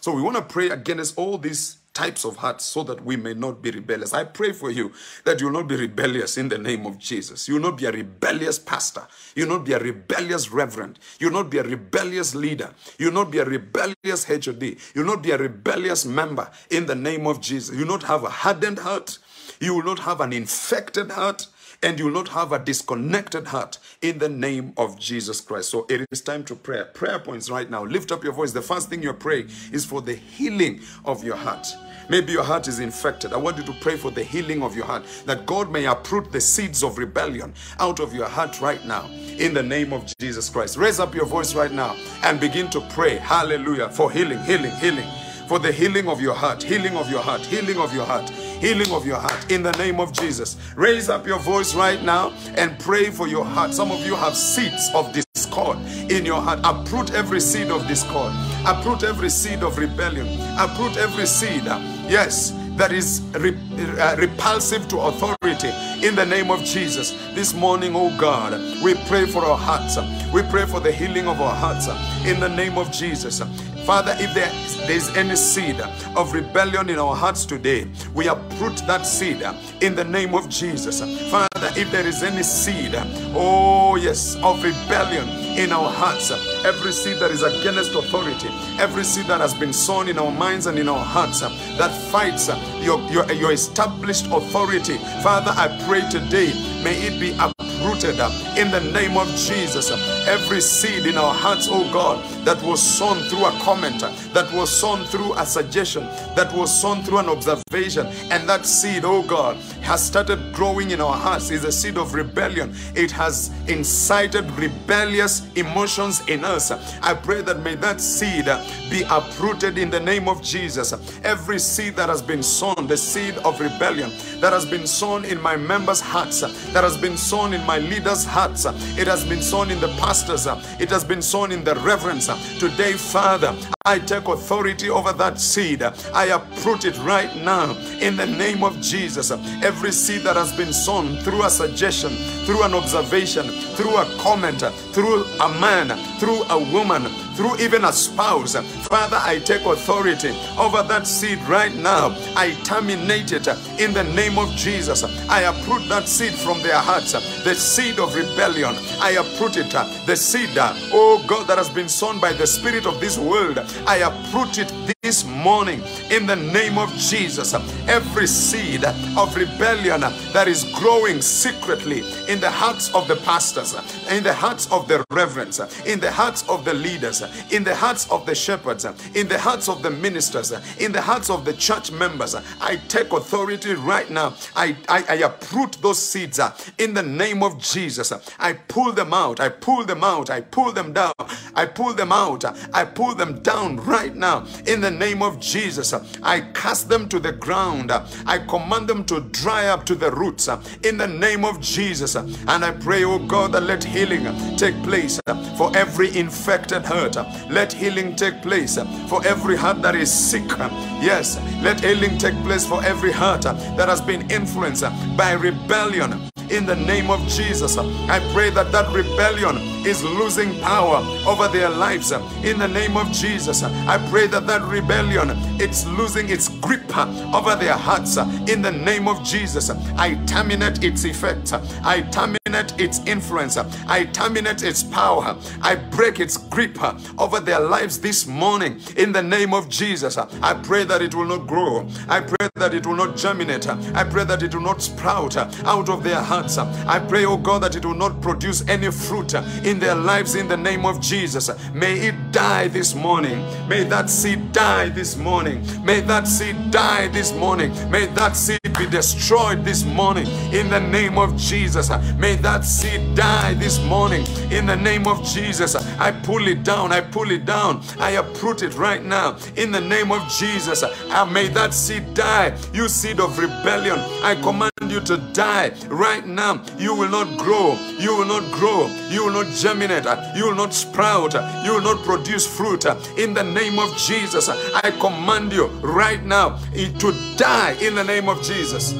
[0.00, 3.34] So we want to pray against all these types of hearts so that we may
[3.34, 4.14] not be rebellious.
[4.14, 4.92] I pray for you
[5.24, 7.48] that you will not be rebellious in the name of Jesus.
[7.48, 9.06] You will not be a rebellious pastor.
[9.34, 10.98] You will not be a rebellious reverend.
[11.18, 12.72] You will not be a rebellious leader.
[12.98, 14.62] You will not be a rebellious HOD.
[14.62, 17.74] You will not be a rebellious member in the name of Jesus.
[17.74, 19.18] You will not have a hardened heart.
[19.60, 21.46] You will not have an infected heart
[21.82, 25.70] and you will not have a disconnected heart in the name of Jesus Christ.
[25.70, 26.82] So it is time to pray.
[26.94, 27.84] Prayer points right now.
[27.84, 28.52] Lift up your voice.
[28.52, 31.66] The first thing you're praying is for the healing of your heart.
[32.08, 33.32] Maybe your heart is infected.
[33.32, 36.32] I want you to pray for the healing of your heart, that God may uproot
[36.32, 39.06] the seeds of rebellion out of your heart right now,
[39.38, 40.76] in the name of Jesus Christ.
[40.76, 43.16] Raise up your voice right now and begin to pray.
[43.16, 43.88] Hallelujah.
[43.88, 45.08] For healing, healing, healing.
[45.52, 48.32] For the healing of your heart, healing of your heart, healing of your heart
[48.62, 50.56] healing of your heart in the name of Jesus.
[50.76, 53.74] Raise up your voice right now and pray for your heart.
[53.74, 55.78] Some of you have seeds of discord
[56.08, 56.60] in your heart.
[56.62, 58.32] Uproot every seed of discord,
[58.64, 60.28] uproot every seed of rebellion,
[60.60, 61.64] uproot every seed,
[62.08, 63.56] yes, that is re-
[63.98, 65.68] uh, repulsive to authority
[66.06, 67.12] in the name of Jesus.
[67.34, 68.52] This morning, oh God,
[68.82, 69.98] we pray for our hearts.
[70.32, 71.88] We pray for the healing of our hearts
[72.26, 73.40] in the name of Jesus.
[73.84, 74.50] Father, if there
[74.88, 75.80] is any seed
[76.16, 79.42] of rebellion in our hearts today, we uproot that seed
[79.80, 81.00] in the name of Jesus.
[81.30, 82.92] Father, if there is any seed,
[83.34, 86.30] oh yes, of rebellion in our hearts,
[86.64, 88.48] every seed that is against authority,
[88.78, 91.42] every seed that has been sown in our minds and in our hearts
[91.78, 92.48] that fights
[92.80, 96.52] your, your, your established authority, Father, I pray today,
[96.82, 98.18] may it be uprooted
[98.56, 99.90] in the name of Jesus.
[100.28, 104.00] Every seed in our hearts, oh God, that was sown through a comment,
[104.32, 106.04] that was sown through a suggestion,
[106.36, 111.00] that was sown through an observation, and that seed, oh God, has started growing in
[111.00, 112.74] our hearts is a seed of rebellion.
[112.94, 116.70] It has incited rebellious emotions in us.
[117.02, 118.46] I pray that may that seed
[118.90, 120.92] be uprooted in the name of Jesus.
[121.24, 124.10] Every seed that has been sown, the seed of rebellion
[124.40, 126.40] that has been sown in my members' hearts,
[126.72, 128.66] that has been sown in my leaders' hearts,
[128.98, 130.46] it has been sown in the pastors,
[130.80, 132.28] it has been sown in the reverends.
[132.58, 135.82] Today, Father, I take authority over that seed.
[135.82, 139.30] I uproot it right now in the name of Jesus.
[139.30, 142.10] Every seed that has been sown through a suggestion,
[142.44, 143.46] through an observation,
[143.76, 144.60] through a comment,
[144.92, 147.04] through a man, through a woman,
[147.34, 148.54] through even a spouse.
[148.92, 152.14] Father, I take authority over that seed right now.
[152.36, 153.48] I terminate it
[153.80, 155.02] in the name of Jesus.
[155.30, 157.12] I uproot that seed from their hearts,
[157.42, 158.76] the seed of rebellion.
[159.00, 159.70] I uproot it,
[160.04, 163.60] the seed, oh God, that has been sown by the spirit of this world.
[163.86, 164.70] I uproot it
[165.02, 167.54] this morning in the name of Jesus.
[167.88, 173.74] Every seed of rebellion that is growing secretly in the hearts of the pastors,
[174.10, 178.08] in the hearts of the reverends, in the hearts of the leaders, in the hearts
[178.10, 181.44] of the shepherds, Uh, in the hearts of the ministers, uh, in the hearts of
[181.44, 182.34] the church members.
[182.34, 184.34] Uh, I take authority right now.
[184.56, 186.40] I, I, I uproot those seeds
[186.78, 188.12] in the name of Jesus.
[188.38, 189.40] I pull them out.
[189.40, 190.30] I pull them out.
[190.30, 191.12] I pull them down.
[191.54, 192.44] I pull them out.
[192.74, 195.94] I pull them down right now in the name of Jesus.
[196.22, 197.92] I cast them to the ground.
[198.26, 200.48] I command them to dry up to the roots
[200.82, 202.14] in the name of Jesus.
[202.14, 204.24] And I pray, oh God, that let healing
[204.56, 205.20] take place
[205.56, 207.16] for every infected hurt.
[207.50, 210.58] Let healing take place Uh, for every heart that is sick.
[210.58, 210.68] Uh,
[211.00, 214.84] yes, let healing take place for every heart uh, that has been influenced
[215.16, 216.12] by rebellion
[216.50, 217.76] in the name of Jesus.
[217.78, 219.56] I pray that that rebellion
[219.86, 222.12] is losing power over their lives
[222.42, 223.62] in the name of Jesus.
[223.62, 225.30] I pray that that rebellion
[225.60, 228.16] it's losing its grip over their hearts
[228.48, 229.70] in the name of Jesus.
[229.70, 231.52] I terminate its effect.
[231.82, 233.56] I terminate its influence.
[233.56, 235.36] I terminate its power.
[235.62, 236.78] I break its grip
[237.18, 240.18] over their lives this morning in the name of Jesus.
[240.18, 241.86] I pray that it will not grow.
[242.08, 243.68] I pray that it will not germinate.
[243.68, 246.58] I pray that it will not sprout out of their hearts.
[246.58, 250.48] I pray, oh God, that it will not produce any fruit in their lives in
[250.48, 251.50] the name of Jesus.
[251.72, 253.38] May it die this morning.
[253.68, 255.64] May that seed die this morning.
[255.84, 257.72] May that seed die this morning.
[257.90, 261.90] May that seed be destroyed this morning in the name of Jesus.
[262.16, 265.74] May that seed die this morning in the name of Jesus.
[265.76, 266.92] I pull it down.
[266.92, 267.82] I pull it down.
[267.98, 270.82] I uproot it right now in the name of Jesus.
[270.82, 272.56] Uh, may that seed die.
[272.72, 273.98] You seed of rebellion.
[274.22, 276.64] I command you to die right now.
[276.78, 277.78] You will not grow.
[277.98, 278.86] You will not grow.
[279.08, 280.04] You will not germinate.
[280.34, 281.34] You will not sprout.
[281.64, 282.84] You will not produce fruit.
[283.16, 288.28] In the name of Jesus, I command you right now to die in the name
[288.28, 288.92] of Jesus.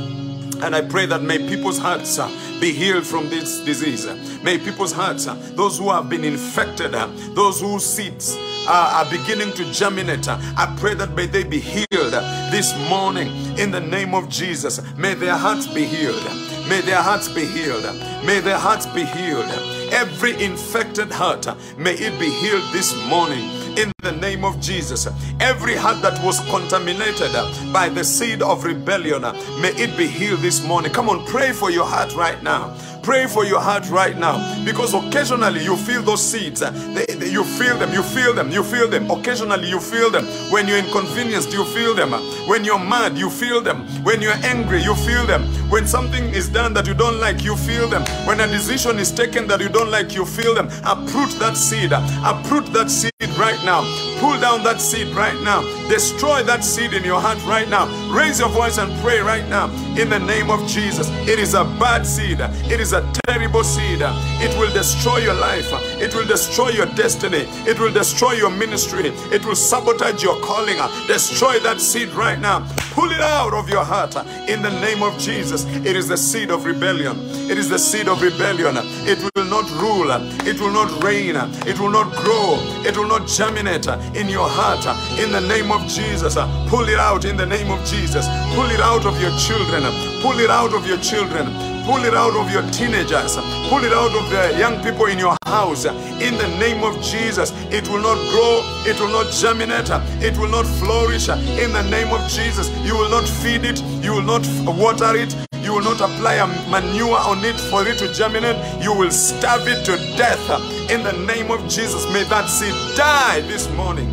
[0.62, 2.28] And I pray that may people's hearts uh,
[2.60, 4.06] be healed from this disease.
[4.44, 8.38] May people's hearts, uh, those who have been infected, uh, those whose seeds
[8.68, 12.12] are beginning to germinate, I pray that may they be healed
[12.52, 13.26] this morning
[13.58, 14.80] in the name of Jesus.
[14.96, 16.22] May their hearts be healed.
[16.68, 17.82] May their hearts be healed.
[18.24, 19.81] May their hearts be healed.
[19.92, 25.06] Every infected heart, may it be healed this morning in the name of Jesus.
[25.38, 27.32] Every heart that was contaminated
[27.74, 29.20] by the seed of rebellion,
[29.60, 30.92] may it be healed this morning.
[30.92, 32.74] Come on, pray for your heart right now.
[33.02, 36.60] Pray for your heart right now because occasionally you feel those seeds.
[36.60, 39.10] They, they, you feel them, you feel them, you feel them.
[39.10, 40.24] Occasionally you feel them.
[40.52, 42.12] When you're inconvenienced, you feel them.
[42.48, 43.88] When you're mad, you feel them.
[44.04, 45.42] When you're angry, you feel them.
[45.72, 48.02] When something is done that you don't like, you feel them.
[48.26, 50.68] When a decision is taken that you don't like, you feel them.
[50.84, 51.92] Uproot that seed.
[51.92, 54.11] Uproot that seed right now.
[54.22, 55.62] Pull down that seed right now.
[55.88, 57.88] Destroy that seed in your heart right now.
[58.08, 59.68] Raise your voice and pray right now
[59.98, 61.08] in the name of Jesus.
[61.26, 62.38] It is a bad seed.
[62.38, 63.98] It is a terrible seed.
[64.00, 65.66] It will destroy your life.
[66.00, 67.48] It will destroy your destiny.
[67.66, 69.08] It will destroy your ministry.
[69.32, 70.76] It will sabotage your calling.
[71.08, 72.60] Destroy that seed right now.
[72.92, 74.14] Pull it out of your heart
[74.48, 75.64] in the name of Jesus.
[75.84, 77.16] It is the seed of rebellion.
[77.50, 78.76] It is the seed of rebellion.
[79.04, 80.12] It will not rule.
[80.46, 81.34] It will not reign.
[81.66, 82.58] It will not grow.
[82.86, 84.86] It will not germinate in your heart.
[84.86, 86.36] Uh, in the name of Jesus.
[86.36, 88.26] Uh, pull it out in the name of Jesus.
[88.54, 89.84] Pull it out of your children.
[89.84, 91.71] Uh, pull it out of your children.
[91.84, 93.36] Pull it out of your teenagers.
[93.68, 95.84] Pull it out of the young people in your house.
[95.84, 97.52] In the name of Jesus.
[97.70, 98.62] It will not grow.
[98.86, 99.90] It will not germinate.
[100.22, 101.28] It will not flourish.
[101.28, 102.70] In the name of Jesus.
[102.86, 103.82] You will not feed it.
[104.00, 105.34] You will not water it.
[105.62, 108.56] You will not apply a manure on it for it to germinate.
[108.82, 110.42] You will starve it to death.
[110.88, 112.06] In the name of Jesus.
[112.12, 114.08] May that seed die this morning.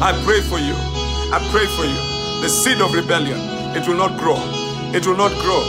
[0.00, 0.74] I pray for you.
[1.28, 2.40] I pray for you.
[2.40, 3.38] The seed of rebellion.
[3.76, 4.38] It will not grow.
[4.94, 5.62] It will not grow.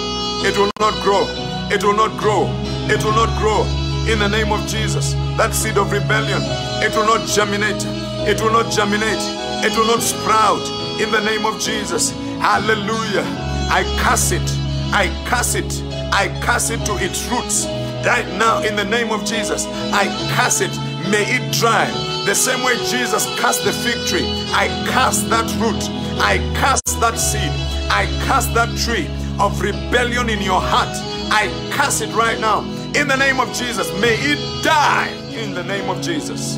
[0.46, 1.26] It will not grow.
[1.74, 2.46] It will not grow.
[2.86, 3.66] It will not grow.
[4.06, 5.14] In the name of Jesus.
[5.42, 6.40] That seed of rebellion.
[6.86, 7.82] It will not germinate.
[8.30, 9.26] It will not germinate.
[9.66, 10.62] It will not sprout.
[11.02, 12.12] In the name of Jesus.
[12.38, 13.26] Hallelujah.
[13.74, 14.46] I curse it.
[14.94, 15.82] I curse it.
[16.14, 17.66] I curse it to its roots.
[18.06, 19.66] Right now, in the name of Jesus,
[19.98, 20.06] I
[20.38, 20.70] curse it.
[21.10, 21.90] May it dry.
[22.28, 25.82] The same way Jesus cast the fig tree, I cast that root.
[26.22, 27.50] I cast that seed.
[27.90, 30.96] I cast that tree of rebellion in your heart.
[31.32, 32.62] I cast it right now.
[32.94, 36.56] In the name of Jesus, may it die in the name of Jesus.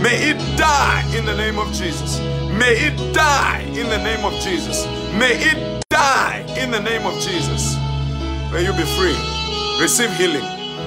[0.00, 2.20] May it die in the name of Jesus.
[2.58, 4.86] May it die in the name of Jesus.
[5.18, 7.76] May it die in the name of Jesus.
[8.52, 9.16] May you be free.
[9.80, 10.44] Receive healing.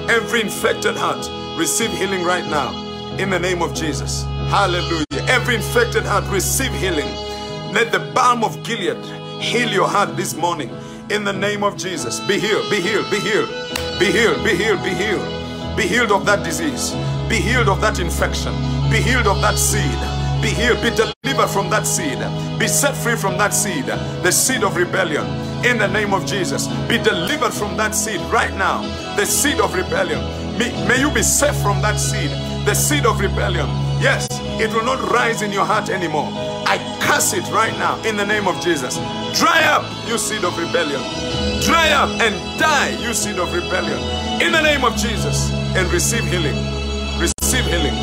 [0.08, 1.28] Every infected heart,
[1.58, 2.72] receive healing right now
[3.18, 4.24] in the name of Jesus.
[4.48, 5.04] Hallelujah.
[5.28, 7.06] Every infected heart, receive healing.
[7.72, 9.02] Let the balm of Gilead
[9.40, 10.70] heal your heart this morning
[11.10, 12.20] in the name of Jesus.
[12.20, 13.48] Be healed, be healed, be healed,
[13.98, 15.76] be healed, be healed, be healed.
[15.76, 16.92] Be healed of that disease.
[17.28, 18.52] Be healed of that infection.
[18.90, 19.98] Be healed of that seed.
[20.40, 22.18] Be healed, be delivered from that seed.
[22.58, 25.24] Be set free from that seed, the seed of rebellion.
[25.64, 28.82] In the name of Jesus, be delivered from that seed right now,
[29.16, 30.20] the seed of rebellion.
[30.58, 32.30] May, may you be safe from that seed,
[32.66, 33.66] the seed of rebellion.
[34.04, 34.28] Yes,
[34.60, 36.28] it will not rise in your heart anymore.
[36.66, 38.96] I curse it right now in the name of Jesus.
[39.32, 41.00] Dry up, you seed of rebellion.
[41.62, 43.96] Dry up and die, you seed of rebellion.
[44.42, 45.50] In the name of Jesus.
[45.74, 46.54] And receive healing.
[47.18, 47.96] Receive healing.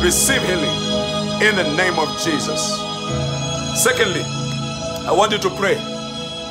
[0.00, 0.76] Receive healing.
[1.42, 2.78] In the name of Jesus.
[3.74, 5.74] Secondly, I want you to pray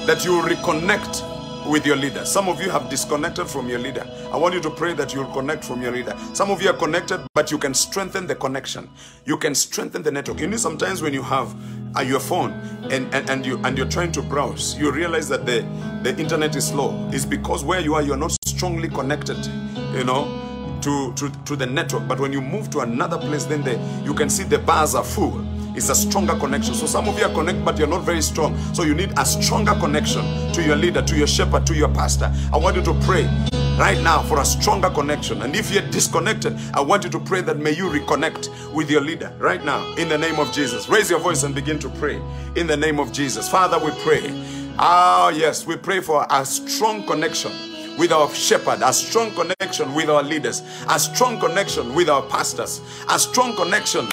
[0.04, 1.31] that you reconnect
[1.68, 2.26] with your leader.
[2.26, 4.06] Some of you have disconnected from your leader.
[4.32, 6.16] I want you to pray that you'll connect from your leader.
[6.34, 8.90] Some of you are connected, but you can strengthen the connection.
[9.26, 10.40] You can strengthen the network.
[10.40, 11.56] You know, sometimes when you have
[11.96, 12.52] uh, your phone
[12.92, 15.62] and, and, and you and you're trying to browse, you realize that the,
[16.04, 17.10] the internet is slow.
[17.12, 19.46] It's because where you are, you're not strongly connected,
[19.94, 20.41] you know,
[20.82, 22.08] to, to, to the network.
[22.08, 25.04] But when you move to another place, then the, you can see the bars are
[25.04, 25.46] full.
[25.76, 26.74] It's a stronger connection.
[26.74, 28.58] So some of you are connected, but you're not very strong.
[28.74, 30.24] So you need a stronger connection
[30.54, 32.32] to your leader, to your shepherd, to your pastor.
[32.54, 33.24] I want you to pray
[33.80, 35.42] right now for a stronger connection.
[35.44, 39.02] And if you're disconnected, I want you to pray that may you reconnect with your
[39.02, 40.90] leader right now in the name of Jesus.
[40.90, 42.22] Raise your voice and begin to pray
[42.56, 43.50] in the name of Jesus.
[43.50, 44.22] Father, we pray.
[44.78, 47.52] Ah, yes, we pray for a strong connection
[47.98, 52.82] with our shepherd, a strong connection with our leaders, a strong connection with our pastors,
[53.10, 54.08] a strong connection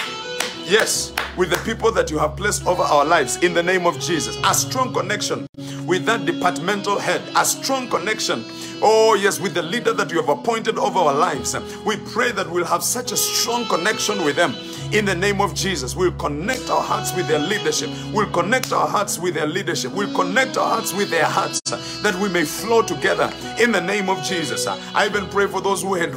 [0.68, 3.99] Yes, with the people that you have placed over our lives in the name of
[3.99, 4.37] Jesus.
[4.45, 5.47] A strong connection
[5.87, 8.45] with that departmental head, a strong connection.
[8.81, 11.57] Oh, yes, with the leader that you have appointed over our lives.
[11.85, 14.55] We pray that we'll have such a strong connection with them
[14.93, 15.97] in the name of Jesus.
[15.97, 17.91] We'll connect our hearts with their leadership.
[18.12, 19.93] We'll connect our hearts with their leadership.
[19.93, 21.61] We'll connect our hearts with their hearts
[22.03, 24.66] that we may flow together in the name of Jesus.
[24.66, 26.12] I even pray for those who had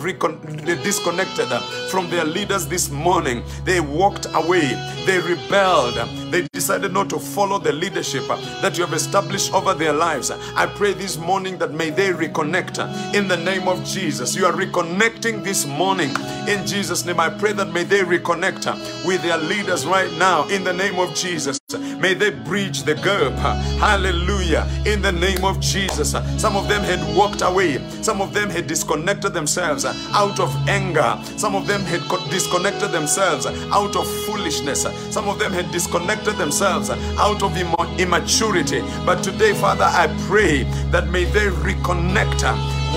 [0.83, 1.49] disconnected
[1.89, 3.43] from their leaders this morning.
[3.65, 4.69] They walked away,
[5.05, 5.95] they rebelled,
[6.31, 10.29] they decided not to follow the leadership that you have established over their lives.
[10.31, 14.35] I pray this morning that may they reconnect in the name of Jesus.
[14.35, 16.09] You are reconnecting this morning
[16.49, 17.19] in Jesus' name.
[17.19, 18.65] I pray that may they reconnect
[19.05, 21.59] with their leaders right now in the name of Jesus.
[21.99, 23.33] May they bridge the gap.
[23.79, 24.67] Hallelujah.
[24.85, 26.11] In the name of Jesus.
[26.37, 27.79] Some of them had walked away.
[28.01, 31.17] Some of them had disconnected themselves out of anger.
[31.37, 34.83] Some of them had disconnected themselves out of foolishness.
[35.13, 37.57] Some of them had disconnected themselves out of
[37.99, 38.81] immaturity.
[39.05, 42.41] But today, Father, I pray that may they reconnect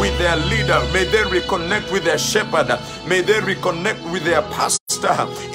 [0.00, 0.80] with their leader.
[0.92, 2.68] May they reconnect with their shepherd.
[3.08, 4.83] May they reconnect with their pastor.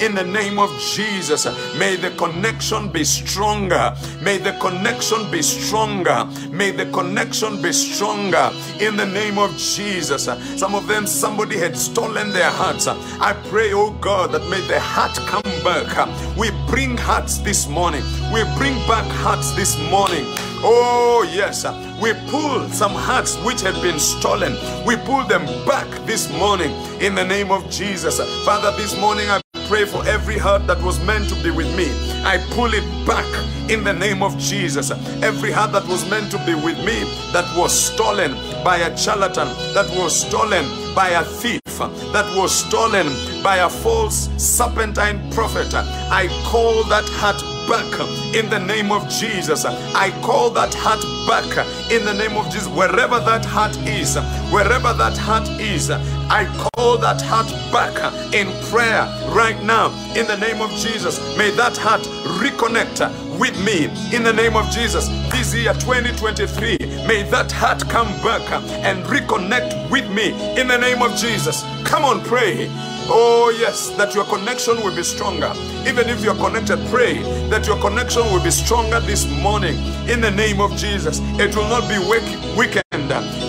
[0.00, 1.44] In the name of Jesus,
[1.76, 3.96] may the connection be stronger.
[4.22, 6.24] May the connection be stronger.
[6.52, 8.50] May the connection be stronger.
[8.80, 10.24] In the name of Jesus.
[10.56, 12.86] Some of them, somebody had stolen their hearts.
[12.86, 16.36] I pray, oh God, that may the heart come back.
[16.36, 18.02] We bring hearts this morning.
[18.32, 20.24] We bring back hearts this morning.
[20.62, 21.64] Oh, yes.
[22.02, 24.52] We pull some hearts which had been stolen.
[24.86, 26.70] We pull them back this morning
[27.00, 28.20] in the name of Jesus.
[28.44, 29.29] Father, this morning
[29.70, 31.86] pray for every heart that was meant to be with me.
[32.24, 33.24] I pull it back
[33.70, 34.90] in the name of Jesus.
[35.22, 38.32] Every heart that was meant to be with me, that was stolen
[38.64, 43.06] by a charlatan, that was stolen by a thief, that was stolen
[43.44, 45.72] by a false serpentine prophet.
[45.72, 47.40] I call that heart
[47.70, 48.00] back
[48.34, 49.64] in the name of Jesus.
[49.64, 51.46] I call that heart back
[51.88, 52.66] in the name of Jesus.
[52.66, 54.16] Wherever that heart is,
[54.50, 57.94] wherever that heart is, I call that heart back
[58.34, 61.20] in prayer right now in the name of Jesus.
[61.38, 62.02] May that heart
[62.42, 62.98] reconnect
[63.38, 65.06] with me in the name of Jesus.
[65.30, 68.42] This year 2023, may that heart come back
[68.84, 71.62] and reconnect with me in the name of Jesus.
[71.84, 72.68] Come on, pray.
[73.12, 75.52] Oh, yes, that your connection will be stronger.
[75.84, 79.76] Even if you're connected, pray that your connection will be stronger this morning
[80.08, 81.18] in the name of Jesus.
[81.40, 82.89] It will not be weak, weekend.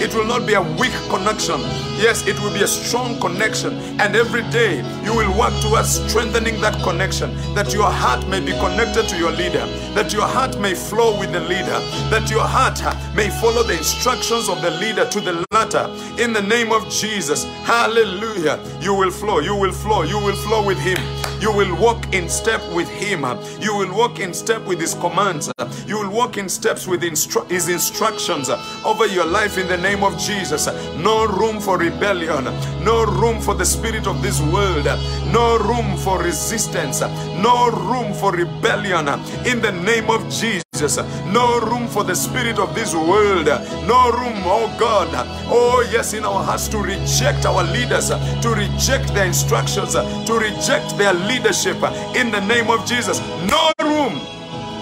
[0.01, 1.59] It will not be a weak connection.
[2.01, 3.73] Yes, it will be a strong connection.
[4.01, 8.51] And every day you will work towards strengthening that connection, that your heart may be
[8.53, 11.79] connected to your leader, that your heart may flow with the leader,
[12.09, 12.81] that your heart
[13.15, 15.85] may follow the instructions of the leader to the latter.
[16.19, 18.59] In the name of Jesus, hallelujah.
[18.81, 20.97] You will flow, you will flow, you will flow with him.
[21.41, 23.25] You will walk in step with him.
[23.59, 25.51] You will walk in step with his commands.
[25.87, 28.47] You will walk in steps with instru- his instructions
[28.85, 30.67] over your life in the name of Jesus.
[30.95, 32.45] No room for rebellion,
[32.83, 34.85] no room for the spirit of this world,
[35.31, 39.07] no room for resistance, no room for rebellion.
[39.45, 40.97] In the name of Jesus.
[41.27, 45.09] No room for the spirit of this world, no room, oh God,
[45.47, 50.97] oh yes, in our hearts to reject our leaders, to reject their instructions, to reject
[50.97, 51.75] their leadership.
[52.15, 53.19] In the name of Jesus.
[53.45, 54.15] No room,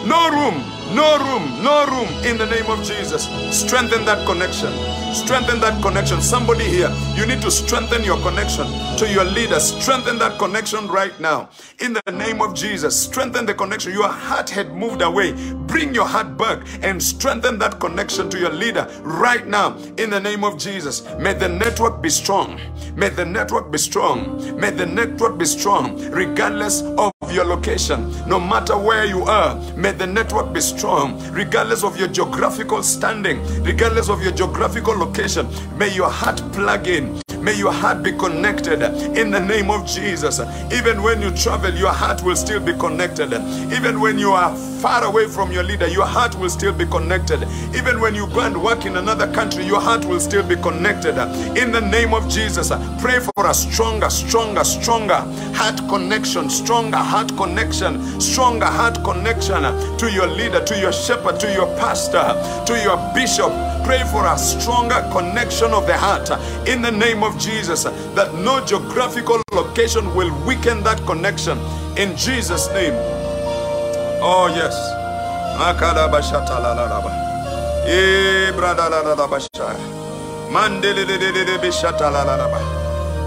[0.08, 3.28] no room, no room, no room in the name of Jesus.
[3.52, 4.72] Strengthen that connection.
[5.14, 6.22] Strengthen that connection.
[6.22, 8.66] Somebody here, you need to strengthen your connection
[8.98, 9.60] to your leader.
[9.60, 11.50] Strengthen that connection right now.
[11.80, 13.94] In the name of Jesus, strengthen the connection.
[13.94, 15.34] Your heart had moved away.
[15.68, 19.78] Bring your heart back and strengthen that connection to your leader right now.
[19.98, 22.60] In the name of Jesus, may the network be strong.
[22.96, 24.60] May the network be strong.
[24.60, 28.12] May the network be strong, regardless of your location.
[28.28, 32.82] No matter where you are, may the network be strong strong, regardless of your geographical
[32.82, 35.46] standing, regardless of your geographical location.
[35.78, 37.20] May your heart plug in.
[37.42, 38.82] May your heart be connected
[39.18, 40.40] in the name of Jesus.
[40.74, 43.34] Even when you travel, your heart will still be connected.
[43.74, 47.44] Even when you are far away from your leader, your heart will still be connected.
[47.74, 51.16] Even when you go and work in another country, your heart will still be connected.
[51.58, 52.72] In the name of Jesus,
[53.02, 55.24] pray for a stronger, stronger, stronger
[55.56, 59.64] heart connection, stronger heart connection, stronger heart connection
[59.98, 62.22] to your leader, to your shepherd, to your pastor,
[62.66, 63.52] to your bishop.
[63.84, 66.30] Pray for a stronger connection of the heart
[66.68, 71.58] in the name of Jesus, that no geographical location will weaken that connection.
[71.98, 72.94] In Jesus' name.
[74.22, 74.78] Oh, yes.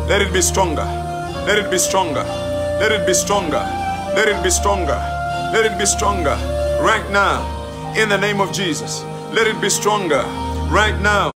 [0.08, 0.84] Let it be stronger.
[1.46, 2.24] Let it be stronger.
[2.78, 3.64] Let it be stronger.
[4.14, 4.94] Let it be stronger.
[5.52, 6.61] Let it be stronger.
[6.82, 7.46] Right now,
[7.96, 9.04] in the name of Jesus.
[9.32, 10.24] Let it be stronger.
[10.68, 11.30] Right now,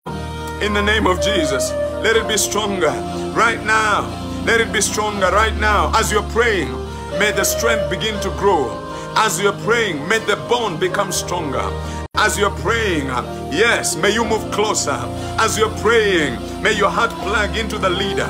[0.60, 1.70] in the name of Jesus.
[2.02, 2.90] Let it be stronger.
[3.32, 4.02] Right now.
[4.44, 5.92] Let it be stronger right now.
[5.94, 6.72] As you're praying,
[7.20, 8.66] may the strength begin to grow.
[9.14, 11.70] As you're praying, may the bond become stronger.
[12.16, 13.06] As you're praying,
[13.54, 14.98] yes, may you move closer.
[15.38, 18.28] As you're praying, may your heart plug into the leader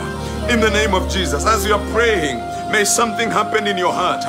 [0.53, 1.47] in the name of Jesus.
[1.47, 2.37] As you're praying,
[2.71, 4.23] may something happen in your heart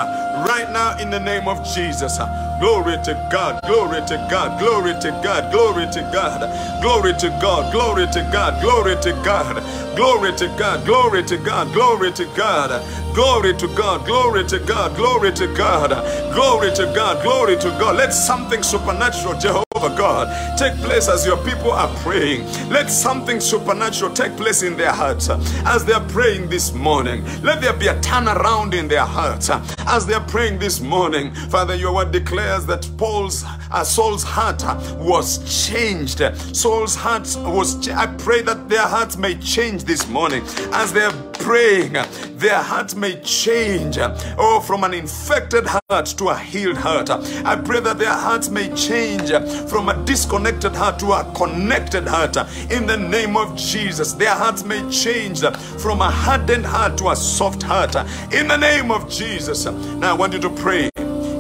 [0.48, 2.18] right now in the name of Jesus.
[2.60, 7.72] Glory to God, glory to God, glory to God, glory to God, glory to God,
[7.74, 9.56] glory to God, glory to God,
[9.96, 12.74] glory to God, glory to God, glory to God,
[13.14, 17.98] glory to God, glory to God, glory to God, glory to God, glory to God.
[17.98, 19.67] Let something supernatural, Jehovah.
[19.80, 22.44] God, take place as your people are praying.
[22.70, 27.24] Let something supernatural take place in their hearts as they are praying this morning.
[27.42, 29.50] Let there be a turnaround in their hearts
[29.88, 31.34] as they are praying this morning.
[31.50, 34.64] Father, your word declares that Paul's uh, Saul's heart
[34.98, 36.22] was changed.
[36.56, 37.86] Saul's heart was.
[37.86, 41.94] Ch- I pray that their hearts may change this morning as they are praying.
[42.38, 43.98] Their heart may change.
[44.38, 47.10] Oh, from an infected heart to a healed heart.
[47.10, 49.30] I pray that their hearts may change
[49.68, 52.38] from a disconnected heart to a connected heart.
[52.72, 55.42] In the name of Jesus, their hearts may change
[55.82, 57.96] from a hardened heart to a soft heart.
[58.34, 59.66] In the name of Jesus.
[59.66, 60.90] Now I want you to pray.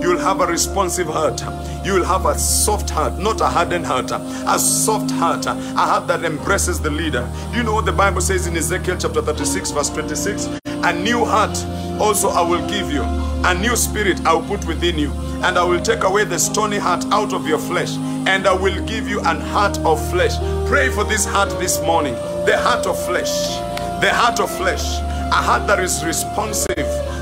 [0.01, 1.41] You'll have a responsive heart.
[1.85, 4.11] You will have a soft heart, not a hardened heart.
[4.11, 7.29] A soft heart, a heart that embraces the leader.
[7.53, 10.49] You know what the Bible says in Ezekiel chapter 36, verse 26?
[10.65, 11.57] A new heart
[11.99, 13.01] also I will give you,
[13.47, 15.09] a new spirit I will put within you,
[15.41, 17.95] and I will take away the stony heart out of your flesh,
[18.27, 20.35] and I will give you an heart of flesh.
[20.67, 22.13] Pray for this heart this morning,
[22.45, 23.55] the heart of flesh,
[24.01, 24.99] the heart of flesh,
[25.31, 26.75] a heart that is responsive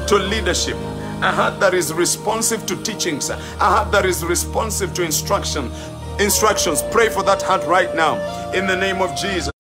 [0.08, 0.76] to leadership,
[1.22, 5.70] a heart that is responsive to teachings, a heart that is responsive to instruction.
[6.20, 6.82] Instructions.
[6.92, 8.16] Pray for that heart right now
[8.54, 9.52] in the name of Jesus.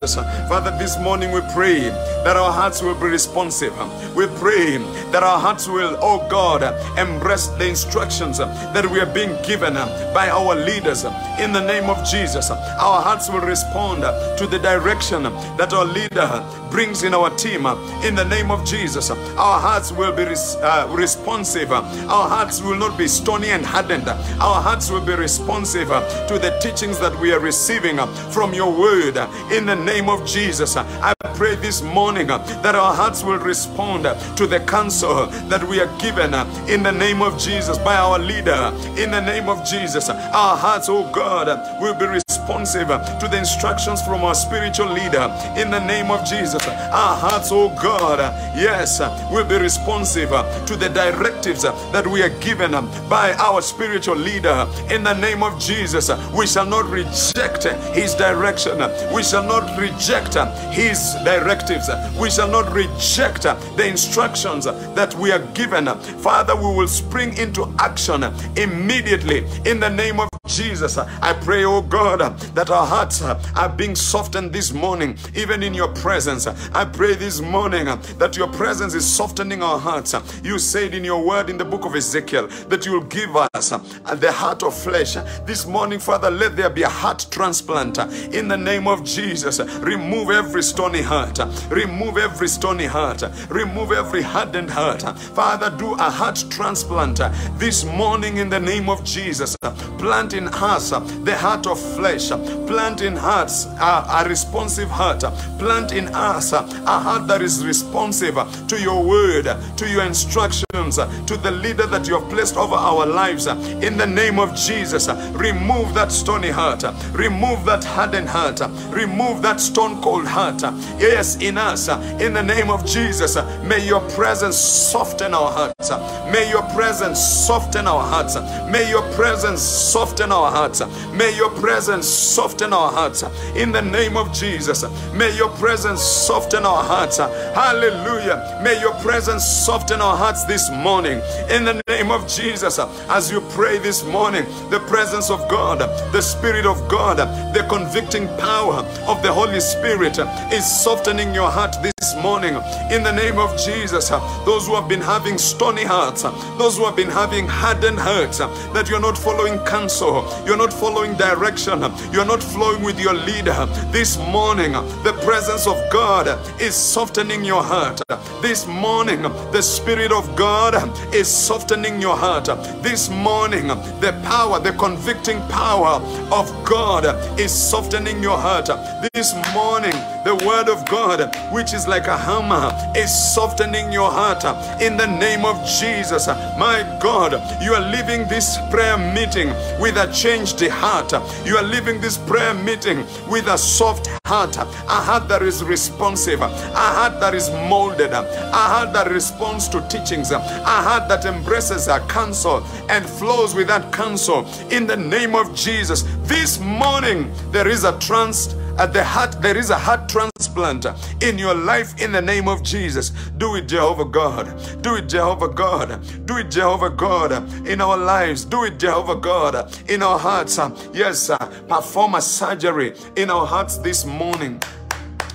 [0.48, 1.80] Father, this morning we pray
[2.24, 3.74] that our hearts will be responsive.
[4.16, 4.78] We pray
[5.12, 6.64] that our hearts will, oh God,
[6.98, 9.74] embrace the instructions that we are being given
[10.14, 11.04] by our leaders
[11.40, 12.50] in the name of Jesus.
[12.50, 15.24] Our hearts will respond to the direction
[15.58, 16.42] that our leader
[16.72, 17.66] brings in our team
[18.04, 19.10] in the name of Jesus.
[19.10, 21.72] Our hearts will be res- uh, responsive.
[21.72, 24.08] Our hearts will not be stony and hardened.
[24.08, 28.72] Our hearts will be responsive to the teachings that we are receiving uh, from your
[28.72, 30.76] word uh, in the name of Jesus.
[30.76, 34.04] Uh, I pray this morning that our hearts will respond
[34.38, 36.34] to the counsel that we are given
[36.70, 38.72] in the name of Jesus by our leader.
[38.98, 41.48] In the name of Jesus, our hearts, oh God,
[41.82, 45.32] will be responsive to the instructions from our spiritual leader.
[45.58, 48.20] In the name of Jesus, our hearts, oh God,
[48.56, 49.00] yes,
[49.32, 54.68] will be responsive to the directives that we are given um, by our spiritual leader.
[54.90, 57.64] In the name of Jesus, we shall not reject
[57.94, 58.78] his direction.
[59.14, 60.36] We shall not reject
[60.74, 61.90] his directives.
[62.20, 65.88] We shall not reject the instructions that we are given.
[66.20, 68.24] Father, we will spring into action
[68.56, 70.98] immediately in the name of Jesus.
[70.98, 75.90] I pray, oh God, that our hearts are being softened this morning, even in your
[75.90, 76.48] presence.
[76.48, 80.16] I pray this morning that your presence is softening our hearts.
[80.44, 83.70] You said in your word in the book of Ezekiel that you will give us
[83.70, 85.16] the heart of flesh.
[85.46, 87.98] This morning, Father, let there be a heart transplant
[88.34, 89.60] in the name of Jesus.
[89.80, 91.40] Remove every stony heart.
[91.70, 93.24] Remove every stony heart.
[93.50, 95.02] Remove every hardened heart.
[95.18, 97.20] Father, do a heart transplant
[97.58, 99.56] this morning in the name of Jesus.
[99.98, 102.32] Plant in us uh, the heart of flesh.
[102.32, 105.24] Uh, plant in hearts a, a responsive heart.
[105.24, 108.36] Uh, plant in us a heart that is responsive
[108.68, 109.46] to your word,
[109.78, 110.66] to your instructions,
[110.96, 113.48] to the leader that you have placed over our lives.
[113.48, 116.84] In the name of Jesus, remove that stony heart.
[117.14, 118.60] Remove that hardened heart.
[118.90, 120.62] Remove that stone cold heart.
[121.00, 121.88] Yes, in us.
[122.22, 125.90] In the name of Jesus, may your presence soften our hearts.
[126.32, 128.36] May your presence soften our hearts.
[128.70, 130.82] May your presence soften our hearts.
[131.14, 133.24] May your presence soften our hearts.
[133.56, 137.18] In the name of Jesus, may your presence soften our hearts.
[137.18, 138.60] Hallelujah.
[138.64, 141.22] May your presence soften our hearts this morning.
[141.50, 145.80] In the name of Jesus, as you pray this morning, the presence of God,
[146.12, 147.18] the Spirit of God,
[147.54, 150.18] the convicting power of the Holy Spirit
[150.52, 152.56] is softening your heart this morning.
[152.92, 154.10] In the name of Jesus,
[154.46, 156.24] those who have been having stony hearts,
[156.58, 160.15] those who have been having hardened hearts, that you're not following counsel,
[160.46, 163.66] you're not following direction, you're not flowing with your leader.
[163.92, 166.28] This morning, the presence of God
[166.62, 168.02] is softening your heart.
[168.42, 170.76] This morning, the Spirit of God
[171.14, 172.46] is softening your heart.
[172.82, 176.02] This morning, the power, the convicting power
[176.32, 177.06] of God
[177.40, 178.70] is softening your heart.
[179.14, 179.94] This morning,
[180.24, 184.44] the Word of God, which is like a hammer, is softening your heart.
[184.82, 189.50] In the name of Jesus, my God, you are leaving this prayer meeting
[189.80, 191.12] with a changed heart.
[191.46, 196.42] You are leaving this prayer meeting with a soft heart, a heart that is responsive,
[196.42, 201.88] a heart that is molded, a heart that responds to teachings, a heart that embraces
[201.88, 204.46] a counsel and flows with that counsel.
[204.72, 209.58] In the name of Jesus, this morning there is a trans at the heart there
[209.58, 210.86] is a heart transplant
[211.22, 214.46] in your life in the name of jesus do it jehovah god
[214.82, 217.32] do it jehovah god do it jehovah god
[217.68, 220.60] in our lives do it jehovah god in our hearts
[220.94, 221.38] yes sir.
[221.68, 224.60] perform a surgery in our hearts this morning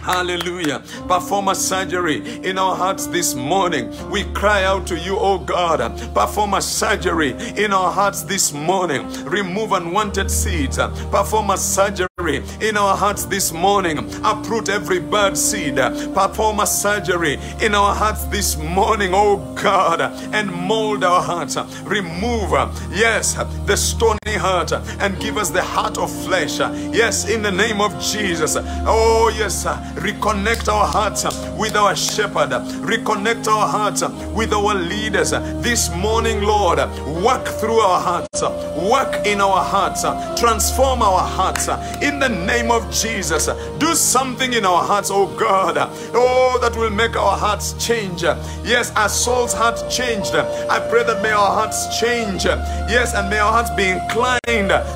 [0.03, 0.83] Hallelujah.
[1.07, 3.93] Perform a surgery in our hearts this morning.
[4.11, 5.81] We cry out to you, oh God.
[6.15, 9.07] Perform a surgery in our hearts this morning.
[9.25, 10.79] Remove unwanted seeds.
[11.11, 13.99] Perform a surgery in our hearts this morning.
[14.25, 15.77] Uproot every bad seed.
[15.77, 20.01] Perform a surgery in our hearts this morning, oh God,
[20.35, 21.57] and mold our hearts.
[21.85, 22.51] Remove,
[22.93, 26.59] yes, the stony heart and give us the heart of flesh.
[26.59, 28.57] Yes, in the name of Jesus.
[28.59, 29.65] Oh, yes,
[29.97, 31.25] reconnect our hearts
[31.61, 32.49] with our shepherd.
[32.81, 34.03] Reconnect our hearts
[34.35, 35.33] with our leaders.
[35.61, 36.79] This morning, Lord,
[37.23, 38.43] work through our hearts,
[38.91, 40.03] work in our hearts,
[40.41, 41.69] transform our hearts.
[42.03, 45.77] In the name of Jesus, do something in our hearts, oh God.
[46.15, 48.23] Oh, that will make our hearts change.
[48.23, 50.35] Yes, our Saul's heart changed.
[50.35, 52.47] I pray that may our hearts change.
[52.47, 54.41] Yes, and may our hearts be inclined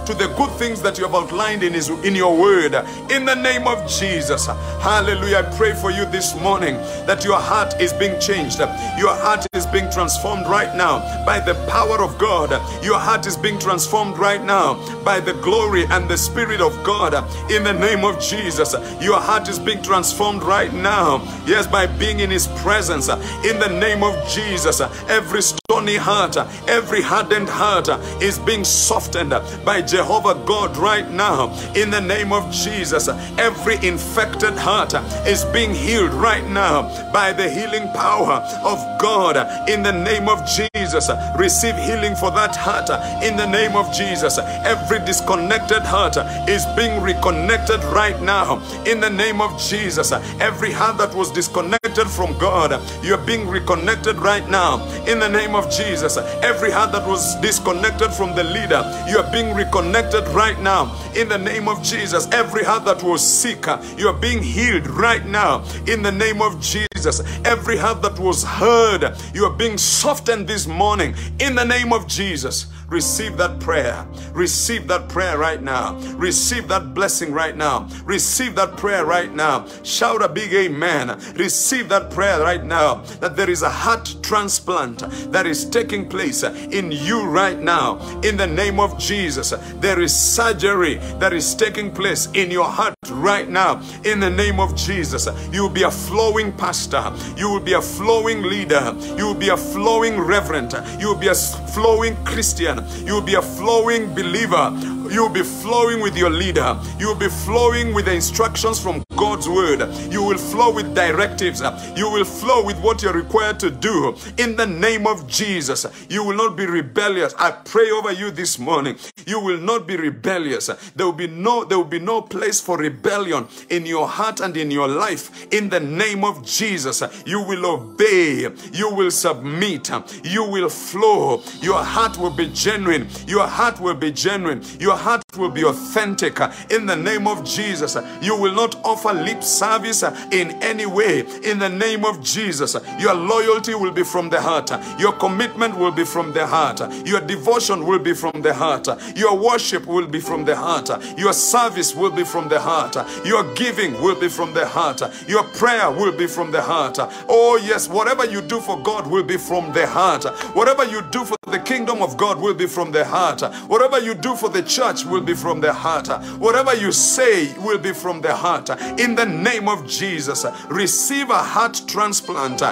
[0.07, 2.75] to the good things that you have outlined in, his, in your word.
[3.11, 4.47] In the name of Jesus.
[4.47, 5.45] Hallelujah.
[5.47, 8.59] I pray for you this morning that your heart is being changed.
[8.99, 12.51] Your heart is being transformed right now by the power of God.
[12.85, 14.75] Your heart is being transformed right now
[15.05, 17.15] by the glory and the Spirit of God.
[17.51, 21.23] In the name of Jesus, your heart is being transformed right now.
[21.47, 23.09] Yes, by being in His presence.
[23.09, 26.37] In the name of Jesus, every stony heart,
[26.69, 27.89] every hardened heart
[28.23, 29.31] is being softened
[29.65, 31.53] by Jehovah God right now.
[31.75, 34.95] In the name of Jesus, every infected heart
[35.27, 36.83] is being healed right now
[37.13, 39.37] by the healing power of God.
[39.69, 42.91] In the name of Jesus, receive healing for that heart.
[43.23, 46.17] In the name of Jesus, every disconnected heart
[46.49, 48.59] is being reconnected right now.
[48.85, 54.17] In the name of Jesus, every heart that was disconnected from God, you're being reconnected
[54.17, 54.85] right now.
[55.07, 59.31] In the name of Jesus, every heart that was disconnected from the leader, you are
[59.33, 60.95] being reconnected right now.
[61.15, 63.67] In the name of Jesus, every heart that was sick,
[63.97, 65.65] you are being healed right now.
[65.87, 70.67] In the name of Jesus, every heart that was heard, you are being softened this
[70.67, 71.15] morning.
[71.39, 72.67] In the name of Jesus.
[72.95, 74.07] Receive that prayer.
[74.33, 75.99] Receive that prayer right now.
[76.15, 77.89] Receive that blessing right now.
[78.05, 79.67] Receive that prayer right now.
[79.83, 81.19] Shout a big amen.
[81.35, 83.03] Receive that prayer right now.
[83.19, 85.01] That there is a heart transplant
[85.33, 87.99] that is taking place in you right now.
[88.21, 92.95] In the name of Jesus, there is surgery that is taking place in your heart
[93.11, 93.83] right now.
[94.05, 97.13] In the name of Jesus, you will be a flowing pastor.
[97.37, 98.95] You will be a flowing leader.
[99.17, 100.75] You will be a flowing reverend.
[101.01, 102.84] You will be a flowing Christian.
[103.05, 104.71] You will be a flowing believer.
[105.11, 106.79] You will be flowing with your leader.
[106.99, 109.81] You will be flowing with the instructions from God's word.
[110.11, 111.61] You will flow with directives.
[111.97, 114.17] You will flow with what you're required to do.
[114.39, 117.35] In the name of Jesus, you will not be rebellious.
[117.39, 118.97] I pray over you this morning.
[119.27, 120.67] You will not be rebellious.
[120.97, 124.57] There will be no there will be no place for rebellion in your heart and
[124.57, 125.53] in your life.
[125.53, 128.49] In the name of Jesus, you will obey.
[128.73, 129.91] You will submit.
[130.25, 131.43] You will flow.
[131.61, 133.09] Your heart will be genuine.
[133.27, 134.63] Your heart will be genuine.
[134.81, 136.41] Your heart will be authentic.
[136.71, 140.03] In the name of Jesus, you will not offer lip service
[140.33, 141.21] in any way.
[141.45, 144.71] In the name of Jesus, your loyalty will be from the heart.
[144.99, 146.81] Your commitment will be from the heart.
[147.07, 148.89] Your devotion will be from the heart.
[149.15, 150.89] Your worship will be from the heart.
[151.19, 152.97] Your service will be from the heart.
[153.27, 155.03] Your giving will be from the heart.
[155.29, 156.97] Your prayer will be from the heart.
[157.29, 160.25] Oh, yes, whatever you do for God will be from the heart.
[160.57, 163.43] Whatever you do for the kingdom of God will be from the heart.
[163.69, 166.09] Whatever you do for the church will be from the heart.
[166.39, 168.69] Whatever you say will be from the heart.
[169.01, 172.63] In the name of Jesus, receive a heart transplant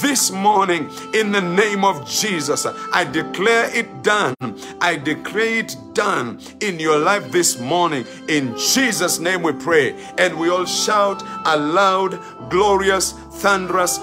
[0.00, 0.90] this morning.
[1.14, 4.34] In the name of Jesus, I declare it done.
[4.80, 8.04] I declare it done in your life this morning.
[8.28, 9.94] In Jesus' name we pray.
[10.18, 12.18] And we all shout a loud,
[12.50, 14.00] glorious, thunderous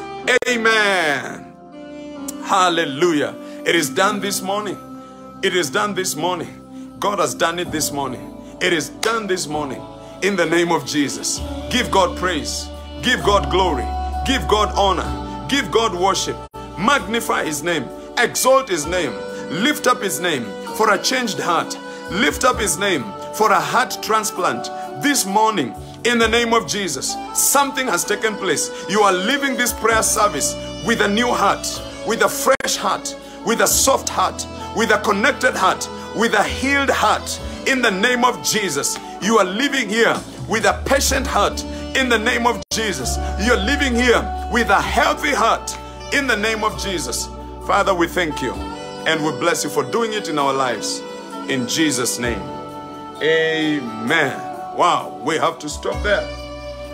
[0.48, 1.54] Amen.
[2.44, 3.36] Hallelujah.
[3.66, 4.78] It is done this morning.
[5.42, 6.67] It is done this morning.
[7.00, 8.36] God has done it this morning.
[8.60, 9.84] It is done this morning
[10.24, 11.40] in the name of Jesus.
[11.70, 12.70] Give God praise.
[13.04, 13.86] Give God glory.
[14.26, 15.48] Give God honor.
[15.48, 16.36] Give God worship.
[16.80, 17.88] Magnify His name.
[18.18, 19.14] Exalt His name.
[19.52, 20.44] Lift up His name
[20.76, 21.78] for a changed heart.
[22.10, 23.04] Lift up His name
[23.36, 24.66] for a heart transplant
[25.04, 27.16] this morning in the name of Jesus.
[27.36, 28.72] Something has taken place.
[28.90, 31.68] You are leaving this prayer service with a new heart,
[32.08, 35.88] with a fresh heart, with a soft heart, with a connected heart,
[36.18, 38.98] with a healed heart in the name of Jesus.
[39.22, 41.64] You are living here with a patient heart
[41.96, 43.18] in the name of Jesus.
[43.46, 45.78] You're living here with a healthy heart
[46.14, 47.28] in the name of Jesus.
[47.68, 48.54] Father, we thank you
[49.06, 51.04] and we bless you for doing it in our lives.
[51.50, 52.42] In Jesus' name.
[53.22, 54.38] Amen.
[54.76, 56.24] Wow, we have to stop there.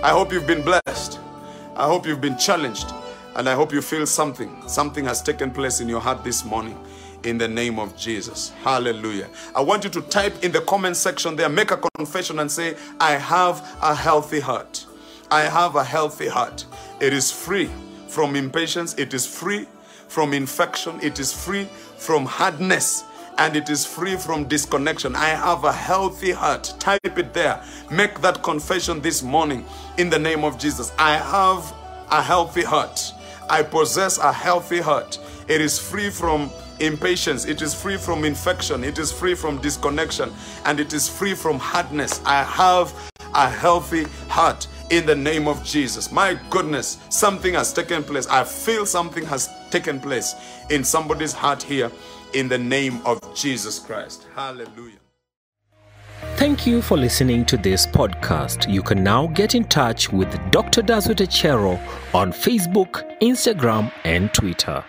[0.03, 1.19] I hope you've been blessed.
[1.78, 2.91] I hope you've been challenged.
[3.36, 4.67] And I hope you feel something.
[4.67, 6.78] Something has taken place in your heart this morning
[7.24, 8.49] in the name of Jesus.
[8.63, 9.30] Hallelujah.
[9.55, 12.76] I want you to type in the comment section there, make a confession and say,
[12.99, 14.86] I have a healthy heart.
[15.32, 16.65] I have a healthy heart.
[16.99, 17.69] It is free
[18.07, 19.67] from impatience, it is free
[20.07, 21.65] from infection, it is free
[21.97, 23.03] from hardness.
[23.36, 25.15] And it is free from disconnection.
[25.15, 26.71] I have a healthy heart.
[26.78, 27.63] Type it there.
[27.89, 29.65] Make that confession this morning
[29.97, 30.91] in the name of Jesus.
[30.99, 31.74] I have
[32.11, 33.11] a healthy heart.
[33.49, 35.17] I possess a healthy heart.
[35.47, 36.51] It is free from
[36.84, 40.31] impatience, it is free from infection, it is free from disconnection,
[40.65, 42.21] and it is free from hardness.
[42.25, 42.93] I have
[43.34, 46.11] a healthy heart in the name of Jesus.
[46.11, 48.27] My goodness, something has taken place.
[48.27, 50.36] I feel something has taken place
[50.69, 51.91] in somebody's heart here
[52.34, 54.27] in the name of Jesus Christ.
[54.36, 54.97] Hallelujah.
[56.36, 58.71] Thank you for listening to this podcast.
[58.71, 60.81] You can now get in touch with Dr.
[60.81, 61.79] Dazut Echero
[62.13, 64.84] on Facebook, Instagram, and Twitter.